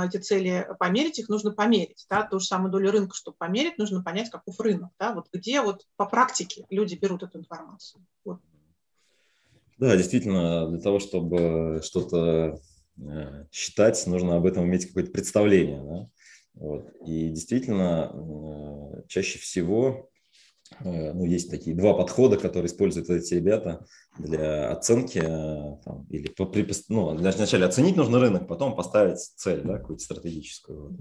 эти 0.06 0.18
цели 0.18 0.68
померить, 0.80 1.18
их 1.18 1.28
нужно 1.28 1.52
померить, 1.52 2.06
да, 2.08 2.22
ту 2.22 2.40
же 2.40 2.46
самую 2.46 2.72
долю 2.72 2.92
рынка, 2.92 3.16
чтобы 3.16 3.36
померить, 3.38 3.80
нужно 3.80 4.04
понять, 4.04 4.30
каков 4.30 4.60
рынок, 4.60 4.92
да, 5.00 5.12
вот 5.14 5.28
где 5.34 5.62
вот 5.62 5.88
по 5.96 6.06
практике 6.06 6.66
люди 6.70 6.94
берут 6.94 7.24
эту 7.24 7.40
информацию. 7.40 8.06
Вот. 8.24 8.40
Да, 9.82 9.98
действительно, 9.98 10.70
для 10.70 10.80
того, 10.80 11.00
чтобы 11.00 11.82
что-то 11.84 12.62
э, 13.00 13.46
считать, 13.52 14.06
нужно 14.06 14.36
об 14.36 14.46
этом 14.46 14.66
иметь 14.66 14.86
какое-то 14.86 15.10
представление. 15.10 15.82
Да? 15.82 16.10
Вот. 16.54 16.86
И 17.04 17.30
действительно, 17.30 18.12
э, 18.14 19.02
чаще 19.08 19.40
всего 19.40 20.12
э, 20.82 21.14
ну, 21.14 21.26
есть 21.26 21.50
такие 21.50 21.76
два 21.76 21.96
подхода, 21.96 22.38
которые 22.38 22.68
используют 22.68 23.10
эти 23.10 23.34
ребята 23.34 23.84
для 24.20 24.70
оценки. 24.70 25.20
Там, 25.20 26.06
или 26.12 26.28
по, 26.28 26.46
при, 26.46 26.64
ну, 26.90 27.16
для, 27.16 27.32
вначале 27.32 27.66
оценить 27.66 27.96
нужно 27.96 28.20
рынок, 28.20 28.48
потом 28.48 28.76
поставить 28.76 29.18
цель 29.18 29.64
да, 29.64 29.80
какую-то 29.80 30.04
стратегическую. 30.04 30.96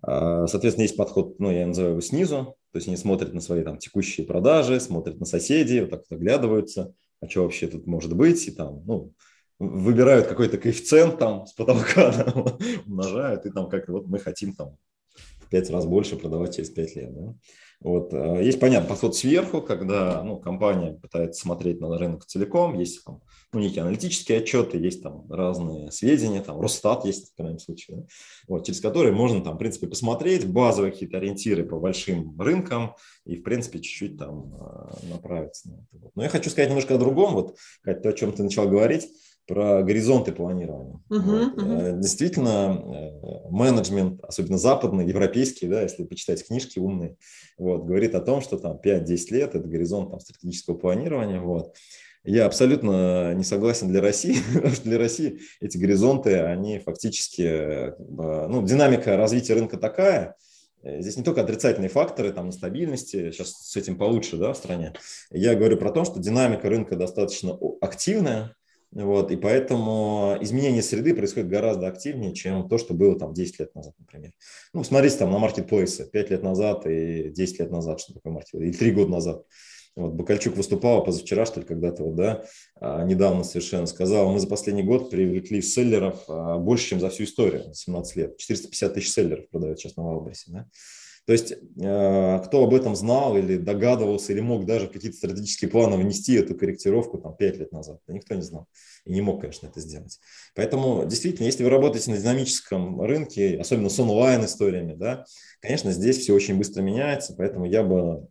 А, 0.00 0.46
соответственно, 0.46 0.84
есть 0.84 0.96
подход, 0.96 1.38
ну, 1.38 1.50
я 1.50 1.66
называю 1.66 1.92
его 1.92 2.00
снизу, 2.00 2.56
то 2.72 2.78
есть 2.78 2.88
они 2.88 2.96
смотрят 2.96 3.34
на 3.34 3.42
свои 3.42 3.62
там, 3.62 3.76
текущие 3.76 4.26
продажи, 4.26 4.80
смотрят 4.80 5.20
на 5.20 5.26
соседей, 5.26 5.82
вот 5.82 5.90
так 5.90 6.04
вот 6.08 6.16
оглядываются, 6.16 6.94
а 7.20 7.28
что 7.28 7.42
вообще 7.42 7.66
тут 7.66 7.86
может 7.86 8.14
быть, 8.16 8.46
и 8.46 8.50
там, 8.50 8.82
ну, 8.86 9.12
выбирают 9.58 10.26
какой-то 10.26 10.58
коэффициент 10.58 11.18
там 11.18 11.46
с 11.46 11.52
потолка, 11.52 12.10
да, 12.12 12.32
умножают, 12.86 13.46
и 13.46 13.50
там 13.50 13.68
как 13.68 13.88
вот 13.88 14.06
мы 14.06 14.18
хотим 14.18 14.54
там 14.54 14.76
пять 15.54 15.70
раз 15.70 15.86
больше 15.86 16.16
продавать 16.16 16.56
через 16.56 16.68
пять 16.70 16.96
лет, 16.96 17.14
да. 17.14 17.32
Вот. 17.80 18.12
Э, 18.12 18.42
есть, 18.42 18.58
понятно, 18.58 18.88
подход 18.88 19.14
сверху, 19.14 19.62
когда 19.62 20.20
ну, 20.24 20.36
компания 20.36 20.94
пытается 20.94 21.42
смотреть 21.42 21.80
на 21.80 21.96
рынок 21.96 22.24
целиком, 22.24 22.76
есть 22.76 23.04
там, 23.04 23.22
ну, 23.52 23.60
некие 23.60 23.82
аналитические 23.82 24.38
отчеты, 24.38 24.78
есть 24.78 25.00
там 25.00 25.30
разные 25.30 25.92
сведения, 25.92 26.42
там 26.42 26.60
Росстат 26.60 27.04
есть 27.04 27.30
в 27.30 27.36
крайнем 27.36 27.60
случае, 27.60 27.98
да? 27.98 28.02
вот, 28.48 28.66
через 28.66 28.80
которые 28.80 29.14
можно 29.14 29.42
там, 29.42 29.54
в 29.54 29.58
принципе, 29.58 29.86
посмотреть 29.86 30.44
базовые 30.44 30.90
какие-то 30.90 31.18
ориентиры 31.18 31.62
по 31.64 31.78
большим 31.78 32.40
рынкам 32.40 32.96
и, 33.24 33.36
в 33.36 33.44
принципе, 33.44 33.78
чуть-чуть 33.78 34.18
там 34.18 34.54
э, 34.54 35.06
направиться 35.12 35.68
на 35.68 35.74
это. 35.74 36.10
Но 36.16 36.24
я 36.24 36.28
хочу 36.30 36.50
сказать 36.50 36.68
немножко 36.68 36.96
о 36.96 36.98
другом, 36.98 37.34
вот, 37.34 37.56
Кать, 37.82 38.02
то, 38.02 38.08
о 38.08 38.12
чем 38.12 38.32
ты 38.32 38.42
начал 38.42 38.68
говорить 38.68 39.08
про 39.46 39.82
горизонты 39.82 40.32
планирования. 40.32 41.00
Uh-huh, 41.10 41.50
вот. 41.54 41.58
uh-huh. 41.58 41.98
Действительно, 42.00 42.80
э, 42.82 43.50
менеджмент, 43.50 44.22
особенно 44.24 44.58
западный, 44.58 45.06
европейский, 45.06 45.66
да, 45.66 45.82
если 45.82 46.04
почитать 46.04 46.46
книжки 46.46 46.78
умные, 46.78 47.16
вот, 47.58 47.84
говорит 47.84 48.14
о 48.14 48.20
том, 48.20 48.40
что 48.40 48.58
там 48.58 48.80
5-10 48.82 49.18
лет– 49.30 49.54
это 49.54 49.68
горизонт 49.68 50.10
там, 50.10 50.20
стратегического 50.20 50.76
планирования. 50.76 51.40
Вот. 51.40 51.74
Я 52.24 52.46
абсолютно 52.46 53.34
не 53.34 53.44
согласен 53.44 53.88
для 53.88 54.00
России, 54.00 54.36
потому 54.54 54.74
что 54.74 54.84
для 54.84 54.98
России 54.98 55.40
эти 55.60 55.76
горизонты, 55.76 56.38
они 56.40 56.78
фактически, 56.78 57.42
э, 57.42 57.96
ну, 57.98 58.64
динамика 58.64 59.16
развития 59.16 59.54
рынка 59.54 59.76
такая, 59.76 60.36
Здесь 60.86 61.16
не 61.16 61.22
только 61.22 61.40
отрицательные 61.40 61.88
факторы, 61.88 62.30
там, 62.30 62.48
нестабильности, 62.48 63.30
сейчас 63.30 63.52
с 63.52 63.74
этим 63.74 63.96
получше 63.96 64.36
да, 64.36 64.52
в 64.52 64.56
стране. 64.58 64.92
Я 65.30 65.54
говорю 65.54 65.78
про 65.78 65.90
то, 65.90 66.04
что 66.04 66.20
динамика 66.20 66.68
рынка 66.68 66.94
достаточно 66.94 67.58
активная, 67.80 68.54
вот, 68.94 69.32
и 69.32 69.36
поэтому 69.36 70.36
изменение 70.40 70.82
среды 70.82 71.14
происходит 71.14 71.48
гораздо 71.48 71.88
активнее, 71.88 72.32
чем 72.32 72.68
то, 72.68 72.78
что 72.78 72.94
было 72.94 73.18
там 73.18 73.34
10 73.34 73.58
лет 73.58 73.74
назад, 73.74 73.94
например. 73.98 74.32
Ну, 74.72 74.84
смотрите 74.84 75.16
там 75.16 75.32
на 75.32 75.38
маркетплейсы 75.38 76.08
5 76.08 76.30
лет 76.30 76.42
назад 76.44 76.86
и 76.86 77.30
10 77.30 77.58
лет 77.58 77.70
назад, 77.72 78.00
что 78.00 78.14
такое 78.14 78.32
маркетплейс, 78.32 78.76
и 78.76 78.78
3 78.78 78.90
года 78.92 79.10
назад. 79.10 79.42
Вот 79.96 80.12
Бакальчук 80.14 80.56
выступал 80.56 81.04
позавчера, 81.04 81.44
что 81.44 81.60
ли, 81.60 81.66
когда-то 81.66 82.04
вот, 82.04 82.16
да, 82.16 82.44
а, 82.80 83.04
недавно 83.04 83.44
совершенно 83.44 83.86
сказал, 83.86 84.30
мы 84.32 84.40
за 84.40 84.48
последний 84.48 84.82
год 84.82 85.10
привлекли 85.10 85.62
селлеров 85.62 86.24
а, 86.28 86.58
больше, 86.58 86.90
чем 86.90 87.00
за 87.00 87.10
всю 87.10 87.24
историю, 87.24 87.72
17 87.72 88.16
лет. 88.16 88.36
450 88.36 88.94
тысяч 88.94 89.12
селлеров 89.12 89.48
продают 89.50 89.78
сейчас 89.78 89.96
на 89.96 90.02
Wildberries, 90.02 90.44
да. 90.48 90.68
То 91.26 91.32
есть, 91.32 91.52
э, 91.52 92.40
кто 92.44 92.64
об 92.64 92.74
этом 92.74 92.94
знал 92.94 93.36
или 93.36 93.56
догадывался, 93.56 94.32
или 94.32 94.40
мог 94.40 94.66
даже 94.66 94.88
какие-то 94.88 95.16
стратегические 95.16 95.70
планы 95.70 95.96
внести 95.96 96.34
эту 96.34 96.54
корректировку 96.54 97.18
там 97.18 97.34
5 97.34 97.56
лет 97.58 97.72
назад, 97.72 98.00
да 98.06 98.12
никто 98.12 98.34
не 98.34 98.42
знал 98.42 98.68
и 99.06 99.12
не 99.12 99.20
мог, 99.20 99.40
конечно, 99.40 99.66
это 99.66 99.80
сделать. 99.80 100.18
Поэтому, 100.54 101.06
действительно, 101.06 101.46
если 101.46 101.64
вы 101.64 101.70
работаете 101.70 102.10
на 102.10 102.18
динамическом 102.18 103.00
рынке, 103.00 103.58
особенно 103.58 103.88
с 103.88 103.98
онлайн-историями, 103.98 104.94
да, 104.94 105.24
конечно, 105.60 105.92
здесь 105.92 106.18
все 106.18 106.34
очень 106.34 106.58
быстро 106.58 106.82
меняется, 106.82 107.34
поэтому 107.36 107.66
я 107.66 107.82
бы 107.82 108.26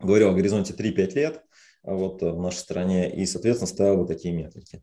говорил 0.00 0.30
о 0.30 0.34
горизонте 0.34 0.72
3-5 0.72 1.14
лет 1.14 1.42
вот 1.82 2.22
в 2.22 2.40
нашей 2.40 2.58
стране 2.58 3.14
и, 3.14 3.26
соответственно, 3.26 3.68
ставил 3.68 3.98
бы 3.98 4.06
такие 4.06 4.34
метрики. 4.34 4.82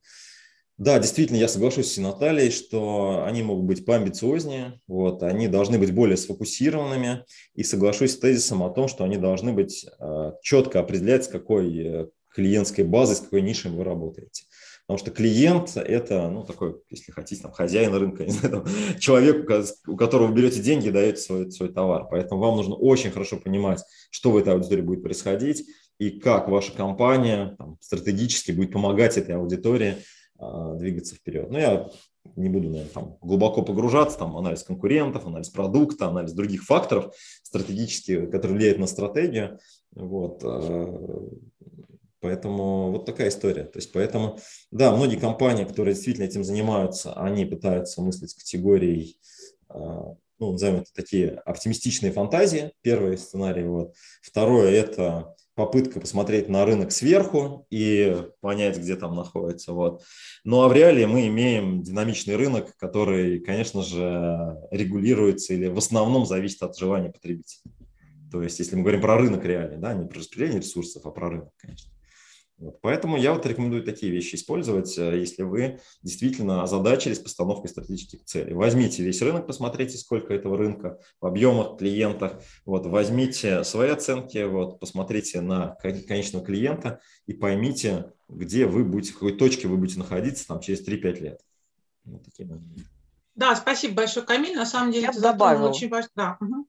Да, 0.82 0.98
действительно, 0.98 1.38
я 1.38 1.48
соглашусь 1.48 1.94
с 1.94 1.98
Натальей, 2.00 2.50
что 2.50 3.24
они 3.24 3.44
могут 3.44 3.66
быть 3.66 3.86
поамбициознее, 3.86 4.82
вот, 4.88 5.22
они 5.22 5.48
должны 5.48 5.78
быть 5.78 5.94
более 5.94 6.18
сфокусированными, 6.18 7.24
и 7.54 7.62
соглашусь 7.62 8.14
с 8.14 8.18
тезисом 8.18 8.64
о 8.64 8.72
том, 8.72 8.88
что 8.88 9.04
они 9.04 9.18
должны 9.18 9.54
быть 9.54 9.86
э, 9.86 10.32
четко 10.42 10.80
определять, 10.80 11.26
с 11.26 11.28
какой 11.28 11.78
э, 11.78 12.08
клиентской 12.34 12.84
базой, 12.84 13.18
с 13.18 13.20
какой 13.20 13.44
нишей 13.44 13.70
вы 13.70 13.84
работаете. 13.84 14.46
Потому 14.88 14.98
что 14.98 15.12
клиент– 15.12 15.74
это, 15.78 16.28
ну, 16.32 16.44
такой, 16.46 16.78
если 16.90 17.12
хотите, 17.12 17.44
там, 17.44 17.52
хозяин 17.52 17.94
рынка, 17.94 18.26
не 18.26 18.32
знаю, 18.32 18.64
там, 18.64 19.00
человек, 19.00 19.48
у 19.86 19.96
которого 19.96 20.30
вы 20.30 20.34
берете 20.34 20.62
деньги 20.62 20.88
и 20.88 20.92
даете 20.92 21.18
свой, 21.18 21.52
свой 21.52 21.72
товар. 21.72 22.08
Поэтому 22.10 22.42
вам 22.42 22.56
нужно 22.56 22.74
очень 22.74 23.12
хорошо 23.12 23.38
понимать, 23.38 23.84
что 24.10 24.32
в 24.32 24.38
этой 24.38 24.54
аудитории 24.54 24.82
будет 24.82 25.04
происходить 25.04 25.64
и 26.00 26.10
как 26.10 26.50
ваша 26.50 26.72
компания 26.72 27.54
там, 27.60 27.78
стратегически 27.82 28.52
будет 28.52 28.72
помогать 28.72 29.20
этой 29.20 29.36
аудитории 29.36 29.98
двигаться 30.78 31.16
вперед. 31.16 31.50
Но 31.52 31.60
я 31.60 31.90
не 32.36 32.50
буду 32.50 32.70
наверное, 32.70 32.92
там, 32.92 33.18
глубоко 33.22 33.62
погружаться, 33.62 34.18
там 34.18 34.38
анализ 34.38 34.64
конкурентов, 34.64 35.26
анализ 35.26 35.50
продукта, 35.50 36.08
анализ 36.08 36.34
других 36.34 36.64
факторов 36.64 37.16
стратегических, 37.44 38.30
которые 38.30 38.58
влияют 38.58 38.80
на 38.80 38.88
стратегию. 38.88 39.60
Вот. 39.92 40.42
А, 40.44 41.30
поэтому 42.20 42.92
вот 42.92 43.06
такая 43.06 43.30
история. 43.30 43.64
То 43.64 43.80
есть 43.80 43.92
поэтому, 43.92 44.40
да, 44.72 44.96
многие 44.96 45.18
компании, 45.18 45.66
которые 45.66 45.94
действительно 45.96 46.26
этим 46.26 46.44
занимаются, 46.44 47.14
они 47.14 47.46
пытаются 47.46 48.02
мыслить 48.02 48.34
категорией 48.34 49.18
а, 49.70 50.16
ну, 50.40 50.54
назовем 50.54 50.78
это 50.78 50.92
такие 50.94 51.30
оптимистичные 51.46 52.12
фантазии, 52.12 52.72
первый 52.82 53.18
сценарий. 53.18 53.64
Вот. 53.64 53.94
Второе– 54.24 54.72
это 54.72 55.36
попытка 55.62 56.00
посмотреть 56.00 56.50
на 56.50 56.66
рынок 56.66 56.92
сверху 56.92 57.68
и 57.70 58.18
понять, 58.40 58.80
где 58.80 58.96
там 58.96 59.16
находится. 59.16 59.74
Вот. 59.74 60.02
Ну 60.44 60.64
а 60.64 60.68
в 60.68 60.74
реалии 60.74 61.06
мы 61.06 61.28
имеем 61.28 61.84
динамичный 61.84 62.36
рынок, 62.36 62.76
который, 62.78 63.40
конечно 63.40 63.84
же, 63.84 64.58
регулируется 64.72 65.54
или 65.54 65.68
в 65.68 65.78
основном 65.78 66.26
зависит 66.26 66.64
от 66.64 66.76
желания 66.76 67.12
потребителя. 67.12 67.62
То 68.32 68.42
есть, 68.42 68.58
если 68.58 68.76
мы 68.76 68.82
говорим 68.82 69.02
про 69.02 69.18
рынок 69.18 69.46
реальный, 69.46 69.78
да, 69.78 69.94
не 69.94 70.08
про 70.08 70.18
распределение 70.18 70.62
ресурсов, 70.62 71.06
а 71.06 71.12
про 71.12 71.30
рынок, 71.30 71.50
конечно. 71.58 71.92
Вот. 72.62 72.80
Поэтому 72.82 73.18
я 73.18 73.34
вот 73.34 73.44
рекомендую 73.48 73.84
такие 73.84 74.12
вещи 74.12 74.36
использовать, 74.36 74.96
э, 74.96 75.18
если 75.18 75.42
вы 75.42 75.80
действительно 76.04 76.62
озадачились 76.62 77.18
постановкой 77.18 77.72
стратегических 77.72 78.24
целей. 78.24 78.54
Возьмите 78.54 79.02
весь 79.02 79.20
рынок, 79.24 79.48
посмотрите, 79.48 79.98
сколько 79.98 80.32
этого 80.32 80.56
рынка 80.58 81.00
в 81.20 81.26
объемах, 81.26 81.80
клиентах. 81.80 82.40
Вот, 82.66 82.86
возьмите 82.86 83.64
свои 83.64 83.90
оценки, 83.90 84.44
вот, 84.44 84.80
посмотрите 84.80 85.42
на 85.42 85.76
конечного 86.08 86.46
клиента 86.46 87.02
и 87.26 87.34
поймите, 87.34 88.14
где 88.30 88.68
вы 88.68 88.84
будете, 88.86 89.14
в 89.14 89.16
какой 89.16 89.36
точке 89.36 89.68
вы 89.68 89.78
будете 89.78 89.98
находиться 89.98 90.48
там, 90.48 90.60
через 90.60 90.88
3-5 90.88 91.20
лет. 91.20 91.42
Вот 92.06 92.24
такие 92.24 92.48
да, 93.34 93.56
спасибо 93.56 93.96
большое, 93.96 94.26
Камиль. 94.26 94.56
На 94.56 94.66
самом 94.66 94.92
деле, 94.92 95.06
я 95.06 95.12
ты 95.12 95.20
очень 95.20 95.90
важно. 95.90 96.10
Да. 96.16 96.38
Угу. 96.42 96.68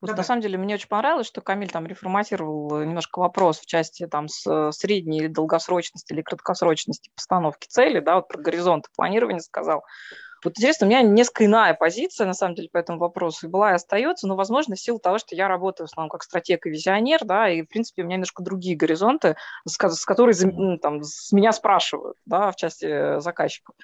Вот 0.00 0.16
на 0.16 0.22
самом 0.22 0.40
деле 0.40 0.58
мне 0.58 0.74
очень 0.74 0.88
понравилось, 0.88 1.26
что 1.26 1.40
Камиль 1.40 1.70
там 1.70 1.86
реформатировал 1.86 2.80
немножко 2.80 3.18
вопрос 3.18 3.60
в 3.60 3.66
части 3.66 4.06
там 4.06 4.28
с 4.28 4.46
э, 4.46 4.72
средней 4.72 5.18
или 5.18 5.26
долгосрочности 5.26 6.12
или 6.12 6.22
краткосрочности 6.22 7.10
постановки 7.14 7.66
цели, 7.68 8.00
да, 8.00 8.16
вот 8.16 8.28
про 8.28 8.40
горизонт 8.40 8.86
планирования 8.94 9.40
сказал. 9.40 9.84
Вот 10.42 10.56
интересно, 10.56 10.86
у 10.86 10.90
меня 10.90 11.02
несколько 11.02 11.44
иная 11.44 11.74
позиция, 11.74 12.26
на 12.26 12.32
самом 12.32 12.54
деле, 12.54 12.70
по 12.72 12.78
этому 12.78 12.98
вопросу 12.98 13.46
и 13.46 13.50
была 13.50 13.72
и 13.72 13.74
остается, 13.74 14.26
но, 14.26 14.36
возможно, 14.36 14.74
в 14.74 14.80
силу 14.80 14.98
того, 14.98 15.18
что 15.18 15.34
я 15.34 15.48
работаю 15.48 15.86
в 15.86 15.90
основном 15.90 16.08
как 16.08 16.22
стратег 16.22 16.66
и 16.66 16.70
визионер, 16.70 17.20
да, 17.24 17.50
и, 17.50 17.62
в 17.62 17.68
принципе, 17.68 18.02
у 18.02 18.06
меня 18.06 18.16
немножко 18.16 18.42
другие 18.42 18.76
горизонты, 18.76 19.36
с, 19.66 19.76
с 19.76 20.04
которыми 20.06 20.78
там, 20.78 21.02
с 21.02 21.32
меня 21.32 21.52
спрашивают, 21.52 22.16
да, 22.24 22.50
в 22.50 22.56
части 22.56 22.86
э, 22.86 23.20
заказчиков. 23.20 23.74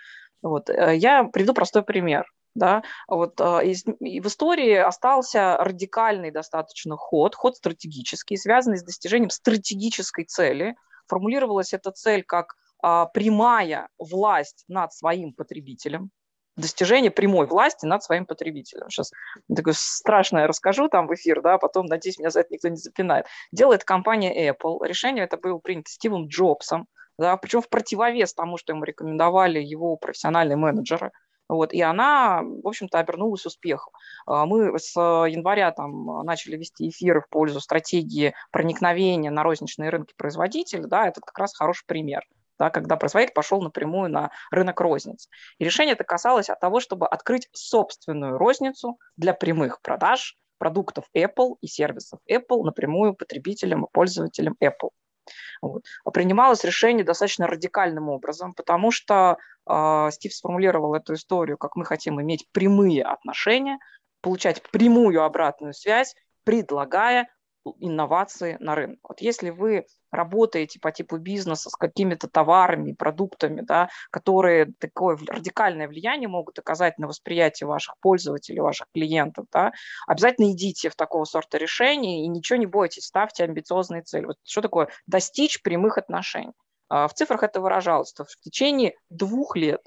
Вот. 0.43 0.71
Э, 0.71 0.97
я 0.97 1.25
приведу 1.25 1.53
простой 1.53 1.83
пример. 1.83 2.25
Да? 2.57 2.83
Вот, 3.07 3.39
а, 3.41 3.61
из, 3.61 3.85
в 3.85 4.27
истории 4.27 4.75
остался 4.77 5.59
радикальный 5.59 6.31
достаточно 6.31 6.97
ход, 6.97 7.35
ход 7.35 7.57
стратегический, 7.57 8.37
связанный 8.37 8.79
с 8.79 8.83
достижением 8.83 9.31
стратегической 9.31 10.25
цели. 10.25 10.75
Формулировалась 11.07 11.75
эта 11.75 11.91
цель 11.93 12.25
как 12.25 12.55
а, 12.83 13.07
прямая 13.07 13.89
власть 13.99 14.65
над 14.69 14.95
своим 14.95 15.35
потребителем, 15.35 16.11
достижение 16.57 17.11
прямой 17.11 17.47
власти 17.47 17.85
над 17.85 18.03
своим 18.03 18.25
потребителем. 18.25 18.89
Сейчас 18.89 19.13
такое 19.55 19.75
страшное 19.77 20.47
расскажу 20.47 20.89
там 20.89 21.07
в 21.09 21.15
эфир, 21.15 21.43
да, 21.43 21.59
потом, 21.59 21.85
надеюсь, 21.87 22.19
меня 22.19 22.31
за 22.31 22.41
это 22.41 22.55
никто 22.55 22.69
не 22.69 22.77
запинает. 22.77 23.27
Делает 23.53 23.85
компания 23.85 24.51
Apple. 24.51 24.79
Решение 24.87 25.25
это 25.25 25.37
было 25.37 25.59
принято 25.59 25.91
Стивом 25.91 26.29
Джобсом, 26.29 26.89
да, 27.19 27.37
причем 27.37 27.61
в 27.61 27.69
противовес 27.69 28.33
тому, 28.33 28.57
что 28.57 28.73
ему 28.73 28.85
рекомендовали 28.85 29.61
его 29.61 29.97
профессиональные 29.97 30.57
менеджеры– 30.57 31.13
вот, 31.49 31.73
и 31.73 31.81
она, 31.81 32.43
в 32.43 32.67
общем-то, 32.67 32.99
обернулась 32.99 33.47
успехом. 33.47 33.93
А, 34.27 34.47
мы 34.47 34.79
с 34.79 34.97
января 34.97 35.73
там 35.73 36.25
начали 36.25 36.57
вести 36.57 36.89
эфиры 36.89 37.21
в 37.21 37.29
пользу 37.29 37.61
стратегии 37.61 38.35
проникновения 38.51 39.31
на 39.31 39.43
розничные 39.43 39.91
рынки 39.91 40.15
производителей. 40.17 40.87
Да, 40.87 41.09
это 41.09 41.21
как 41.21 41.39
раз 41.39 41.55
хороший 41.55 41.85
пример 41.87 42.23
да, 42.59 42.71
когда 42.71 42.97
производитель 42.97 43.35
пошел 43.35 43.61
напрямую 43.61 44.11
на 44.11 44.31
рынок 44.51 44.81
розниц. 44.81 45.29
И 45.59 45.65
решение 45.65 45.93
это 45.93 46.05
касалось 46.05 46.49
от 46.49 46.61
того, 46.61 46.81
чтобы 46.81 47.07
открыть 47.07 47.49
собственную 47.53 48.39
розницу 48.39 48.99
для 49.17 49.35
прямых 49.35 49.81
продаж 49.83 50.37
продуктов 50.59 51.05
Apple 51.15 51.57
и 51.61 51.67
сервисов 51.67 52.21
Apple 52.31 52.63
напрямую 52.63 53.15
потребителям 53.15 53.85
и 53.85 53.89
пользователям 53.93 54.57
Apple. 54.63 54.91
Вот. 55.61 55.85
А 56.05 56.11
принималось 56.11 56.65
решение 56.65 57.05
достаточно 57.05 57.47
радикальным 57.47 58.09
образом, 58.09 58.55
потому 58.55 58.91
что 58.91 59.39
э, 59.69 60.09
Стив 60.13 60.35
сформулировал 60.35 60.95
эту 60.95 61.15
историю, 61.15 61.59
как 61.59 61.77
мы 61.77 61.85
хотим 61.85 62.21
иметь 62.21 62.47
прямые 62.53 63.03
отношения, 63.03 63.79
получать 64.21 64.63
прямую 64.71 65.23
обратную 65.23 65.73
связь, 65.73 66.15
предлагая 66.45 67.29
инновации 67.81 68.57
на 68.61 68.75
рынок. 68.75 68.99
Вот 69.03 69.21
если 69.21 69.51
вы 69.51 69.87
работаете 70.17 70.81
по 70.81 70.91
типу 70.91 71.19
бизнеса 71.19 71.71
с 71.71 71.77
какими-то 71.77 72.29
товарами, 72.29 72.93
продуктами, 72.93 73.61
да, 73.61 73.89
которые 74.11 74.73
такое 74.79 75.17
радикальное 75.17 75.89
влияние 75.89 76.29
могут 76.29 76.59
оказать 76.59 76.99
на 76.99 77.07
восприятие 77.07 77.67
ваших 77.67 77.95
пользователей, 78.01 78.61
ваших 78.61 78.89
клиентов, 78.93 79.47
да, 79.53 79.73
обязательно 80.07 80.53
идите 80.53 80.91
в 80.91 80.97
такого 80.97 81.25
сорта 81.25 81.59
решения 81.59 82.25
и 82.25 82.29
ничего 82.29 82.59
не 82.59 82.67
бойтесь, 82.67 83.05
ставьте 83.05 83.45
амбициозные 83.45 84.03
цели. 84.03 84.27
Вот 84.27 84.39
что 84.43 84.63
такое 84.63 84.89
достичь 85.07 85.63
прямых 85.63 85.99
отношений? 85.99 86.53
А, 86.89 87.09
в 87.09 87.15
цифрах 87.15 87.43
это 87.43 87.61
выражалось, 87.61 88.11
что 88.11 88.25
в 88.25 88.37
течение 88.41 88.95
двух 89.11 89.57
лет 89.57 89.81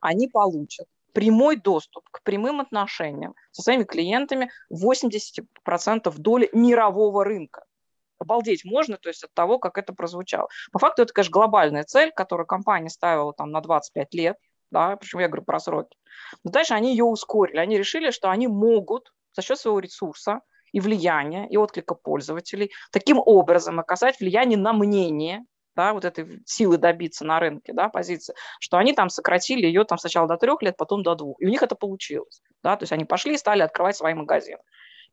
они 0.00 0.28
получат 0.28 0.86
прямой 1.12 1.56
доступ 1.56 2.08
к 2.10 2.22
прямым 2.22 2.60
отношениям 2.60 3.34
со 3.50 3.62
своими 3.62 3.84
клиентами 3.84 4.50
80% 4.72 6.14
доли 6.16 6.48
мирового 6.52 7.24
рынка. 7.24 7.64
Обалдеть 8.18 8.64
можно, 8.64 8.96
то 8.96 9.08
есть 9.08 9.24
от 9.24 9.32
того, 9.34 9.58
как 9.58 9.78
это 9.78 9.92
прозвучало. 9.92 10.48
По 10.72 10.78
факту 10.78 11.02
это, 11.02 11.12
конечно, 11.12 11.32
глобальная 11.32 11.84
цель, 11.84 12.12
которую 12.12 12.46
компания 12.46 12.90
ставила 12.90 13.32
там 13.32 13.50
на 13.50 13.60
25 13.60 14.14
лет, 14.14 14.36
да, 14.70 14.96
причем 14.96 15.20
я 15.20 15.28
говорю 15.28 15.44
про 15.44 15.60
сроки. 15.60 15.96
Но 16.44 16.50
дальше 16.50 16.74
они 16.74 16.90
ее 16.90 17.04
ускорили. 17.04 17.58
Они 17.58 17.78
решили, 17.78 18.10
что 18.10 18.30
они 18.30 18.48
могут 18.48 19.12
за 19.32 19.42
счет 19.42 19.58
своего 19.58 19.78
ресурса 19.78 20.40
и 20.72 20.80
влияния, 20.80 21.48
и 21.48 21.56
отклика 21.56 21.94
пользователей 21.94 22.72
таким 22.92 23.18
образом 23.18 23.80
оказать 23.80 24.20
влияние 24.20 24.58
на 24.58 24.72
мнение 24.72 25.44
да, 25.78 25.92
вот 25.92 26.04
этой 26.04 26.42
силы 26.44 26.76
добиться 26.76 27.24
на 27.24 27.38
рынке, 27.38 27.72
да, 27.72 27.88
позиции, 27.88 28.34
что 28.58 28.78
они 28.78 28.92
там 28.94 29.08
сократили 29.10 29.64
ее 29.64 29.84
там 29.84 29.96
сначала 29.96 30.26
до 30.26 30.36
трех 30.36 30.60
лет, 30.60 30.76
потом 30.76 31.04
до 31.04 31.14
двух. 31.14 31.40
И 31.40 31.46
у 31.46 31.48
них 31.48 31.62
это 31.62 31.76
получилось, 31.76 32.42
да, 32.64 32.76
то 32.76 32.82
есть 32.82 32.92
они 32.92 33.04
пошли 33.04 33.34
и 33.34 33.38
стали 33.38 33.62
открывать 33.62 33.96
свои 33.96 34.12
магазины. 34.12 34.58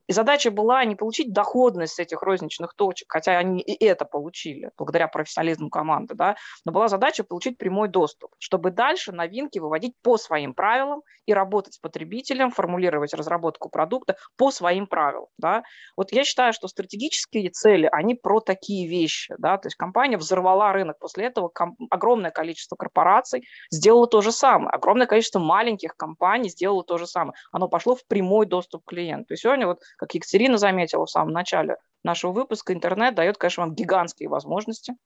И 0.08 0.14
задача 0.14 0.52
была 0.52 0.84
не 0.86 0.96
получить 0.96 1.34
доходность 1.34 2.00
этих 2.00 2.22
розничных 2.22 2.74
точек, 2.76 3.08
хотя 3.12 3.38
они 3.38 3.62
и 3.62 3.86
это 3.86 4.06
получили 4.06 4.72
благодаря 4.78 5.08
профессионализму 5.08 5.70
команды, 5.70 6.14
да, 6.16 6.36
но 6.66 6.72
была 6.72 6.88
задача 6.88 7.24
получить 7.24 7.58
прямой 7.58 7.90
доступ, 7.90 8.32
чтобы 8.40 8.72
дальше 8.72 9.12
новинки 9.12 9.60
выводить 9.60 9.94
по 10.02 10.18
своим 10.18 10.54
правилам 10.54 11.02
и 11.26 11.34
работать 11.34 11.76
с 11.76 11.80
потребителем, 11.80 12.52
формулировать 12.52 13.14
разработку 13.14 13.70
продукта 13.70 14.16
по 14.38 14.52
своим 14.52 14.88
правилам. 14.88 15.28
Да. 15.38 15.64
Вот 15.98 16.12
я 16.12 16.24
считаю, 16.24 16.54
что 16.54 16.68
стратегические 16.68 17.50
цели, 17.50 17.90
они 17.92 18.16
про 18.16 18.40
такие 18.40 18.88
вещи. 18.88 19.34
Да, 19.38 19.58
то 19.58 19.68
есть 19.68 19.76
компания 19.76 20.18
взорвала 20.18 20.72
рынок, 20.74 21.00
после 21.00 21.26
этого 21.26 21.52
огромное 21.90 22.32
количество 22.32 22.76
корпораций 22.76 23.48
сделало 23.72 24.08
то 24.08 24.22
же 24.22 24.32
самое, 24.32 24.70
огромное 24.70 25.08
количество 25.08 25.40
маленьких 25.40 25.96
компаний 25.96 26.50
сделало 26.50 26.84
то 26.84 26.98
же 26.98 27.08
самое. 27.08 27.34
Оно 27.52 27.68
пошло 27.68 27.96
в 27.96 28.06
прямой 28.08 28.46
доступ 28.46 28.84
к 28.86 28.90
клиенту. 28.90 29.34
И 29.34 29.38
сегодня 29.38 29.68
вот 29.68 29.80
как 29.98 30.14
Екатерина 30.14 30.58
заметила 30.58 31.06
в 31.06 31.12
самом 31.12 31.32
начале 31.32 31.78
нашего 32.04 32.32
выпуска, 32.32 32.74
интернет 32.74 33.16
дает, 33.16 33.38
конечно, 33.38 33.64
вам 33.64 33.76
гигантские 33.76 34.30
возможности– 34.30 34.96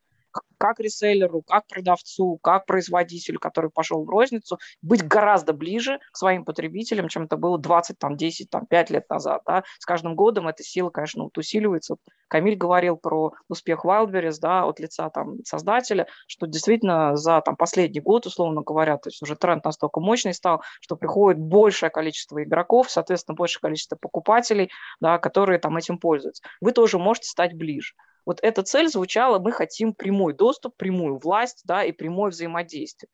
как 0.57 0.79
реселлеру, 0.79 1.41
как 1.41 1.65
продавцу, 1.67 2.37
как 2.43 2.65
производителю, 2.65 3.39
который 3.39 3.69
пошел 3.69 4.03
в 4.03 4.09
розницу, 4.09 4.59
быть 4.81 5.07
гораздо 5.07 5.53
ближе 5.53 5.99
к 6.11 6.17
своим 6.17 6.45
потребителям, 6.45 7.07
чем 7.07 7.23
это 7.23 7.37
было 7.37 7.57
20, 7.57 7.97
там, 7.97 8.17
10, 8.17 8.49
там, 8.49 8.65
5 8.65 8.89
лет 8.89 9.09
назад. 9.09 9.41
Да. 9.45 9.63
С 9.79 9.85
каждым 9.85 10.15
годом 10.15 10.47
эта 10.47 10.63
сила, 10.63 10.89
конечно, 10.89 11.23
вот 11.23 11.37
усиливается. 11.37 11.95
Камиль 12.27 12.55
говорил 12.55 12.97
про 12.97 13.31
успех 13.47 13.85
Wildberries 13.85 14.37
да, 14.39 14.65
от 14.65 14.79
лица 14.79 15.09
там, 15.09 15.43
создателя, 15.45 16.07
что 16.27 16.45
действительно 16.45 17.15
за 17.15 17.41
там, 17.41 17.55
последний 17.55 18.01
год, 18.01 18.25
условно 18.25 18.61
говоря, 18.61 18.97
то 18.97 19.07
есть 19.09 19.21
уже 19.23 19.35
тренд 19.35 19.65
настолько 19.65 19.99
мощный 19.99 20.33
стал, 20.33 20.61
что 20.81 20.95
приходит 20.95 21.39
большее 21.39 21.89
количество 21.89 22.43
игроков, 22.43 22.91
соответственно, 22.91 23.35
большее 23.35 23.61
количество 23.61 23.95
покупателей, 23.95 24.69
да, 24.99 25.17
которые 25.17 25.57
там 25.59 25.75
этим 25.77 25.97
пользуются. 25.97 26.43
Вы 26.61 26.71
тоже 26.71 26.99
можете 26.99 27.29
стать 27.29 27.53
ближе. 27.53 27.93
Вот 28.29 28.37
эта 28.43 28.61
цель 28.61 28.87
звучала, 28.89 29.39
мы 29.39 29.51
хотим 29.51 29.95
прямой 29.95 30.33
доступ, 30.33 30.77
прямую 30.77 31.17
власть 31.17 31.61
да, 31.65 31.83
и 31.83 31.91
прямое 31.91 32.29
взаимодействие. 32.29 33.09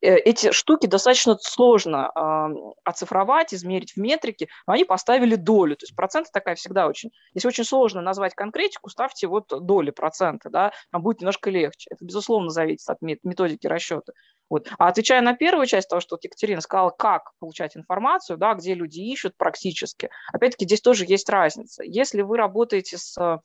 Э, 0.00 0.16
эти 0.16 0.50
штуки 0.50 0.86
достаточно 0.86 1.38
сложно 1.40 2.10
э, 2.12 2.72
оцифровать, 2.82 3.54
измерить 3.54 3.92
в 3.92 3.98
метрике, 3.98 4.48
но 4.66 4.72
они 4.72 4.82
поставили 4.82 5.36
долю. 5.36 5.76
То 5.76 5.84
есть 5.84 5.94
проценты 5.94 6.30
такая 6.32 6.56
всегда 6.56 6.88
очень... 6.88 7.12
Если 7.32 7.46
очень 7.46 7.62
сложно 7.62 8.00
назвать 8.00 8.34
конкретику, 8.34 8.90
ставьте 8.90 9.28
вот 9.28 9.46
доли 9.50 9.92
процента, 9.92 10.50
да, 10.50 10.72
там 10.90 11.00
будет 11.00 11.20
немножко 11.20 11.48
легче. 11.48 11.88
Это, 11.92 12.04
безусловно, 12.04 12.50
зависит 12.50 12.90
от 12.90 13.00
методики 13.00 13.68
расчета. 13.68 14.14
Вот. 14.50 14.66
А 14.78 14.88
отвечая 14.88 15.20
на 15.20 15.34
первую 15.34 15.66
часть 15.66 15.88
того, 15.88 16.00
что 16.00 16.16
вот 16.16 16.24
Екатерина 16.24 16.60
сказала, 16.60 16.90
как 16.90 17.30
получать 17.38 17.76
информацию, 17.76 18.36
да, 18.36 18.54
где 18.54 18.74
люди 18.74 18.98
ищут 18.98 19.36
практически, 19.36 20.10
опять-таки 20.32 20.64
здесь 20.64 20.80
тоже 20.80 21.04
есть 21.06 21.28
разница. 21.28 21.84
Если 21.84 22.22
вы 22.22 22.36
работаете 22.36 22.98
с 22.98 23.40